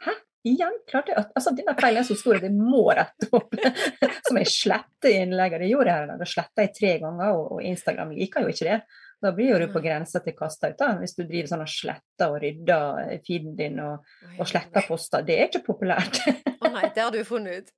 [0.07, 0.17] Hæ?
[0.49, 0.79] Igjen?
[0.89, 3.55] Klarte jeg Altså, denne feilen er så stor at jeg må rette opp.
[4.27, 5.65] Som jeg sletter innlegget.
[5.65, 6.19] Det gjorde jeg her.
[6.23, 8.81] Da sletta jeg tre ganger, og, og Instagram liker jo ikke det.
[9.21, 12.33] Da blir du på grensa til kasta ut, da, hvis du driver sånn og sletter
[12.33, 14.07] og rydder feeden din og,
[14.39, 15.27] og sletter poster.
[15.29, 16.23] Det er ikke populært.
[16.25, 17.75] Å oh nei, det har du funnet ut.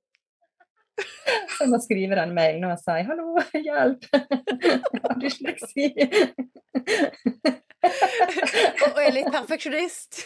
[0.93, 4.05] Jeg skriver skrive den mailen og si 'hallo, hjelp',
[5.05, 5.87] har dysleksi.
[8.91, 10.21] og er litt perfeksjonist.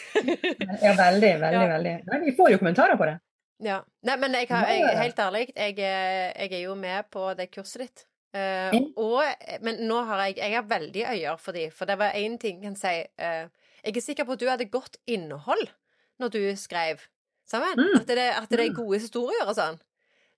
[0.84, 1.62] ja, veldig, veldig.
[1.62, 1.70] Ja.
[1.76, 1.96] veldig.
[2.12, 3.18] Men vi får jo kommentarer på det.
[3.64, 3.80] Ja.
[4.06, 7.86] Nei, men jeg, har, jeg, helt ærlig, jeg, jeg, er jo med på det kurset
[7.86, 8.06] ditt.
[8.36, 9.24] Uh, og,
[9.64, 12.60] men nå har jeg Jeg har veldig øyer for de, for det var én ting
[12.60, 12.96] jeg kan si.
[13.18, 13.48] Uh,
[13.84, 15.70] jeg er sikker på at du hadde godt innhold
[16.20, 17.02] når du skrev
[17.48, 17.80] sammen.
[17.80, 18.02] Mm.
[18.02, 18.76] At, det, at det er mm.
[18.76, 19.80] gode historier og sånn.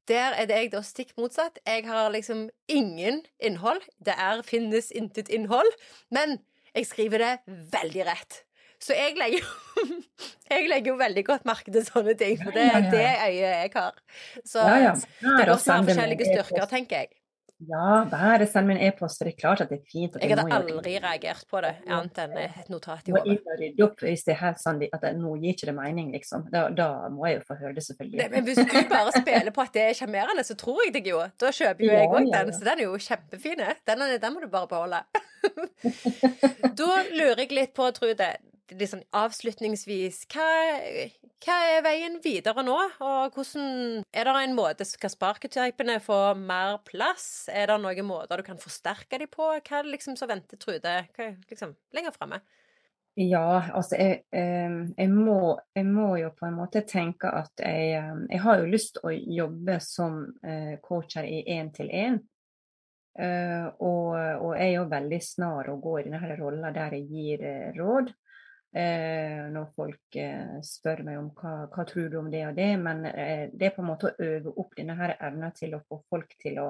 [0.09, 1.59] Der er det jeg da stikk motsatt.
[1.67, 3.81] Jeg har liksom ingen innhold.
[4.01, 5.69] Det er, finnes intet innhold.
[6.09, 6.39] Men
[6.73, 7.33] jeg skriver det
[7.73, 8.43] veldig rett.
[8.79, 9.43] Så jeg legger,
[10.51, 13.71] jeg legger jo veldig godt merke til sånne ting, for det er det øyet jeg
[13.75, 13.97] har.
[14.47, 17.18] Så det er også forskjellige styrker, tenker jeg.
[17.67, 19.17] Ja, bare send meg en e-post.
[19.19, 20.15] for Det er klart at det er fint.
[20.15, 23.55] jeg hadde aldri reagert på det, annet enn et notat i hodet.
[23.59, 26.45] Rydde opp hvis det er helt sånn at nå gir ikke det mening, liksom.
[26.53, 28.19] Da, da, må jeg jo få høre det, selvfølgelig.
[28.21, 31.11] Det, men hvis du bare spiller på at det er sjarmerende, så tror jeg deg
[31.11, 31.23] jo.
[31.41, 33.65] Da kjøper jo jeg òg ja, ja, den, så den er jo kjempefin.
[33.91, 35.03] Den, den må du bare beholde.
[36.79, 38.31] da lurer jeg litt på, Trude,
[38.77, 40.45] litt sånn avslutningsvis, hva,
[41.45, 42.77] hva, er veien videre nå?
[43.05, 47.49] Og hvordan Er det en måte Skal sparketypene få mer plass?
[47.51, 49.51] Er det noen måter du kan forsterke dem på?
[49.57, 50.95] Hva er det liksom som venter Trude
[51.49, 52.41] liksom, lenger framme?
[53.19, 57.97] Ja, altså jeg, jeg, må, jeg, må, jo på en måte tenke at jeg,
[58.29, 62.19] jeg har jo lyst å jobbe som eh, coacher i én-til-én.
[63.19, 67.41] Og, og, jeg er jo veldig snar å gå i denne rolla der jeg gir
[67.75, 68.13] råd
[68.75, 72.69] eh, når folk eh, spør meg om hva, hva tror du om det og det.
[72.81, 75.83] Men eh, det er på en måte å øve opp denne her evna til å
[75.87, 76.69] få folk til å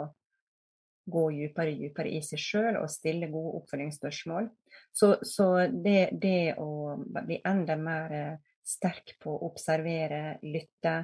[1.10, 4.50] gå dypere og dypere i seg sjøl og stille gode oppfølgingsspørsmål.
[4.93, 8.36] Så, så det, det, å bli enda mer eh,
[8.66, 10.95] sterk på å observere, lytte,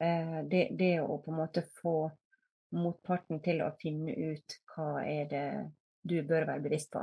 [0.00, 1.96] eh, det, det å på en måte få
[2.76, 5.46] motparten til å finne ut hva er det
[6.06, 7.02] du bør være bevisst på.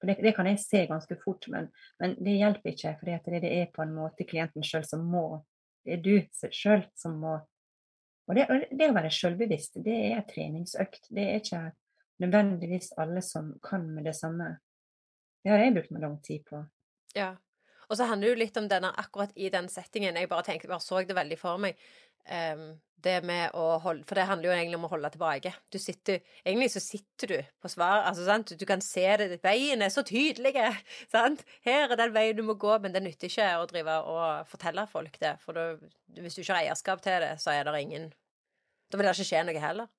[0.00, 1.70] For det, det, kan jeg se ganske fort, men,
[2.02, 2.94] men det hjelper ikke.
[3.00, 5.26] For det, det er på en måte klienten sjøl som må.
[5.86, 7.38] Det er du sjøl som må.
[8.26, 11.08] Og det, det å være sjølbevisst, det er en treningsøkt.
[11.14, 11.62] Det er ikke
[12.22, 14.56] nødvendigvis alle som kan med det samme.
[15.44, 16.64] Det har jeg brukt meg lang tid på.
[17.16, 17.36] Ja.
[17.86, 20.18] Og så handler det jo litt om denne akkurat i den settingen.
[20.18, 21.78] Jeg bare tenkte, bare så det veldig for meg.
[22.26, 22.68] Um,
[23.06, 25.52] det med å holde For det handler jo egentlig om å holde tilbake.
[25.72, 28.04] Du sitter Egentlig så sitter du på svar.
[28.08, 28.54] Altså, sant?
[28.58, 29.40] Du kan se det.
[29.44, 30.54] Veien er så tydelig.
[31.14, 31.44] Sant?
[31.66, 34.86] Her er den veien du må gå, men det nytter ikke å drive og fortelle
[34.90, 35.36] folk det.
[35.44, 35.68] For da,
[36.18, 38.10] hvis du ikke har eierskap til det, så er det ingen
[38.90, 39.92] Da vil det ikke skje noe heller.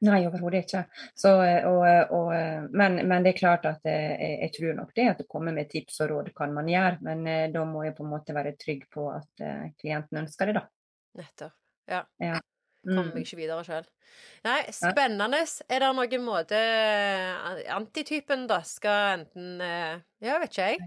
[0.00, 0.80] Nei, overhodet ikke.
[1.12, 1.34] Så,
[1.68, 1.82] og,
[2.16, 2.30] og,
[2.72, 5.52] men, men, det er klart at jeg, eh, jeg, tror nok det at å komme
[5.52, 8.32] med tips og råd kan man gjøre, men eh, da må jeg på en måte
[8.32, 9.44] være trygg på at
[9.82, 10.64] klienten ønsker det, da.
[11.18, 11.56] Nettopp.
[11.90, 12.04] Ja.
[12.22, 12.38] ja.
[12.80, 13.24] Kommer meg mm.
[13.26, 13.88] ikke videre sjøl.
[14.46, 15.42] Nei, spennende.
[15.68, 20.78] Er det noen måte eh, Antitypen, da, skal enten eh, Ja, vet ikke jeg.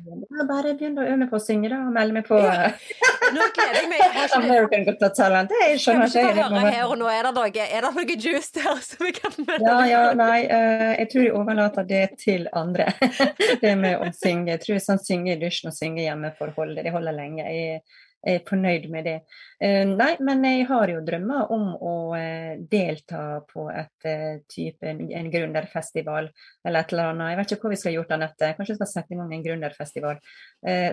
[0.49, 1.83] Bare begynn å øve på å synge, da.
[1.85, 2.71] Og melde meg på ja.
[3.35, 4.01] Nå gleder jeg meg.
[4.23, 5.53] Ikke American Got Talent.
[5.61, 6.23] Jeg skjønner ikke.
[6.31, 7.11] Høre her og nå?
[7.13, 10.39] Er det noe, er det noe juice der som vi kan melde Ja, ja, nei.
[10.49, 12.89] Jeg tror jeg overlater det til andre.
[13.63, 14.55] det med å synge.
[14.55, 17.45] Jeg tror sånn synge i dusjen og synge hjemme for å det holder lenge.
[17.45, 17.83] Jeg,
[18.23, 19.15] er fornøyd med det.
[19.59, 24.87] Uh, nei, men jeg har jo drømmer om å uh, delta på et uh, type,
[24.87, 26.29] en, gründerfestival
[26.63, 27.33] eller et eller annet.
[27.33, 28.51] Jeg vet ikke hva vi skal gjort, Anette.
[28.57, 30.21] Kanskje vi skal sette i gang en gründerfestival.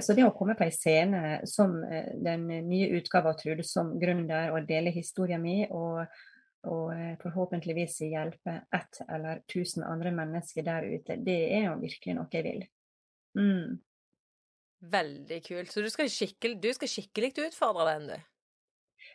[0.02, 1.76] så det å komme på en scene som
[2.24, 6.04] den nye utgaven av Trude som gründer og dele historien min og
[6.68, 6.90] og
[7.22, 12.44] forhåpentligvis hjelpe ett eller tusen andre mennesker der ute, det er jo virkelig noe jeg
[12.44, 12.66] vil.
[13.38, 13.78] Mm.
[14.80, 15.72] Veldig kult.
[15.72, 18.30] Så du skal skikkelig, du skal skikkelig utfordre den, du?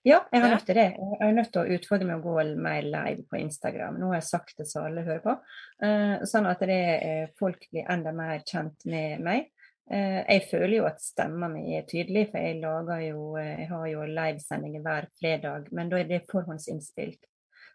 [0.05, 0.86] Ja, jeg har nødt til det.
[1.01, 3.95] Jeg er nødt til å utfordre meg å gå mer live på Instagram.
[3.97, 5.34] Nå har jeg sagt det så alle hører på.
[5.82, 9.47] Uh, sånn at det, uh, folk blir enda mer kjent med meg.
[9.89, 13.88] Uh, jeg føler jo at stemma mi er tydelig, for jeg lager jo Jeg har
[13.89, 17.26] jo livesendinger hver fredag, men da er det forhåndsinnspilt.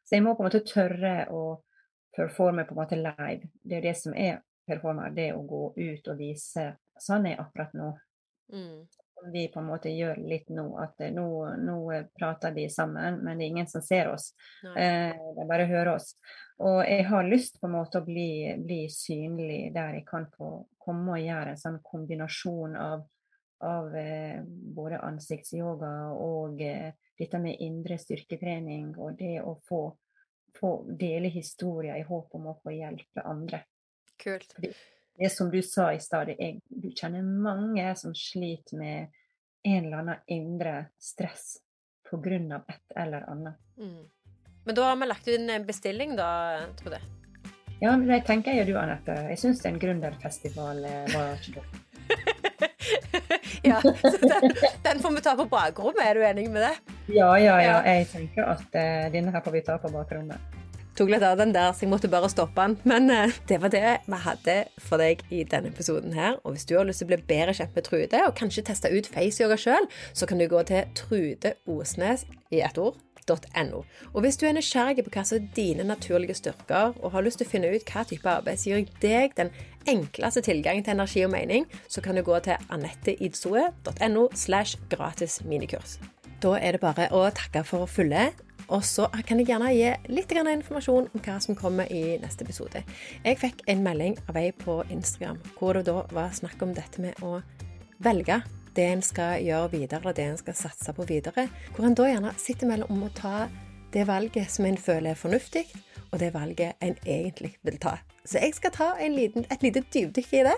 [0.07, 1.43] Så jeg må på en måte tørre å
[2.15, 3.51] performe på en måte live.
[3.59, 4.39] Det er jo det som er
[4.71, 6.69] performer, det å gå ut og vise
[7.03, 7.93] sånn er akkurat nå.
[8.53, 8.87] Mm.
[9.33, 11.27] Vi på en måte gjør litt nå, at nå,
[11.61, 11.77] nå,
[12.17, 14.31] prater vi sammen, men det er ingen som ser oss.
[14.65, 16.15] Eh, de bare hører oss.
[16.65, 20.51] Og jeg har lyst på en måte å bli, bli synlig der jeg kan få
[20.81, 23.05] komme og gjøre en sånn kombinasjon av,
[23.65, 29.83] av eh, både ansiktsyoga og eh, dette med indre styrketrening og det å få,
[30.57, 33.67] få dele historier i håp om å få hjelpe andre.
[34.21, 34.57] Kult.
[35.21, 36.31] Det er som du sa i stad,
[36.69, 39.11] du kjenner mange som sliter med
[39.69, 41.59] en eller annen indre stress
[42.09, 42.63] pga.
[42.69, 43.55] et eller annet.
[43.77, 44.09] Mm.
[44.65, 46.31] Men da har vi lagt inn en bestilling, da,
[46.85, 47.03] jeg.
[47.83, 49.13] Ja, men det tenker jeg du, Anette.
[49.29, 51.67] Jeg syns en gründerfestival eh, var ikke
[53.63, 56.97] ja, den, den, får vi ta på bakrommet, er du enig med det?
[57.13, 57.77] Ja, ja, ja.
[57.85, 60.60] Jeg tenker at uh, denne her får vi ta på bakrommet
[61.01, 62.77] tok litt av den der, så jeg måtte bare stoppe den.
[62.89, 66.39] Men uh, det var det vi hadde for deg i denne episoden her.
[66.45, 68.93] Og hvis du har lyst til å bli bedre kjent med Trude, og kanskje teste
[68.93, 73.01] ut faceyoga sjøl, så kan du gå til Trude Osnes i ett ord.
[73.31, 73.85] .no.
[74.11, 77.39] Og hvis du er nysgjerrig på hva som er dine naturlige styrker, og har lyst
[77.39, 79.53] til å finne ut hva type arbeid som gir deg den
[79.87, 86.01] enkleste tilgangen til energi og mening, så kan du gå til anetteidsoe.no slash gratis minikurs.
[86.43, 88.41] Da er det bare å takke for følget
[88.71, 92.85] og så kan jeg gjerne gi litt informasjon om hva som kommer i neste episode.
[93.25, 97.03] Jeg fikk en melding av ei på Instagram hvor det da var snakk om dette
[97.03, 97.41] med å
[97.99, 98.41] velge
[98.77, 101.49] det en skal gjøre videre, eller det en skal satse på videre.
[101.75, 103.49] Hvor en da gjerne sitter mellom om å ta
[103.91, 105.65] det valget som en føler er fornuftig,
[106.11, 107.97] og det valget en egentlig vil ta.
[108.25, 110.57] Så jeg skal ta liten, et lite dypdykk i det.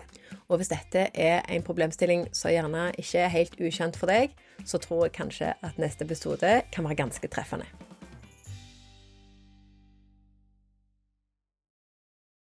[0.48, 4.80] Og hvis dette er en problemstilling som gjerne ikke er helt ukjent for deg, så
[4.82, 7.68] tror jeg kanskje at neste episode kan være ganske treffende.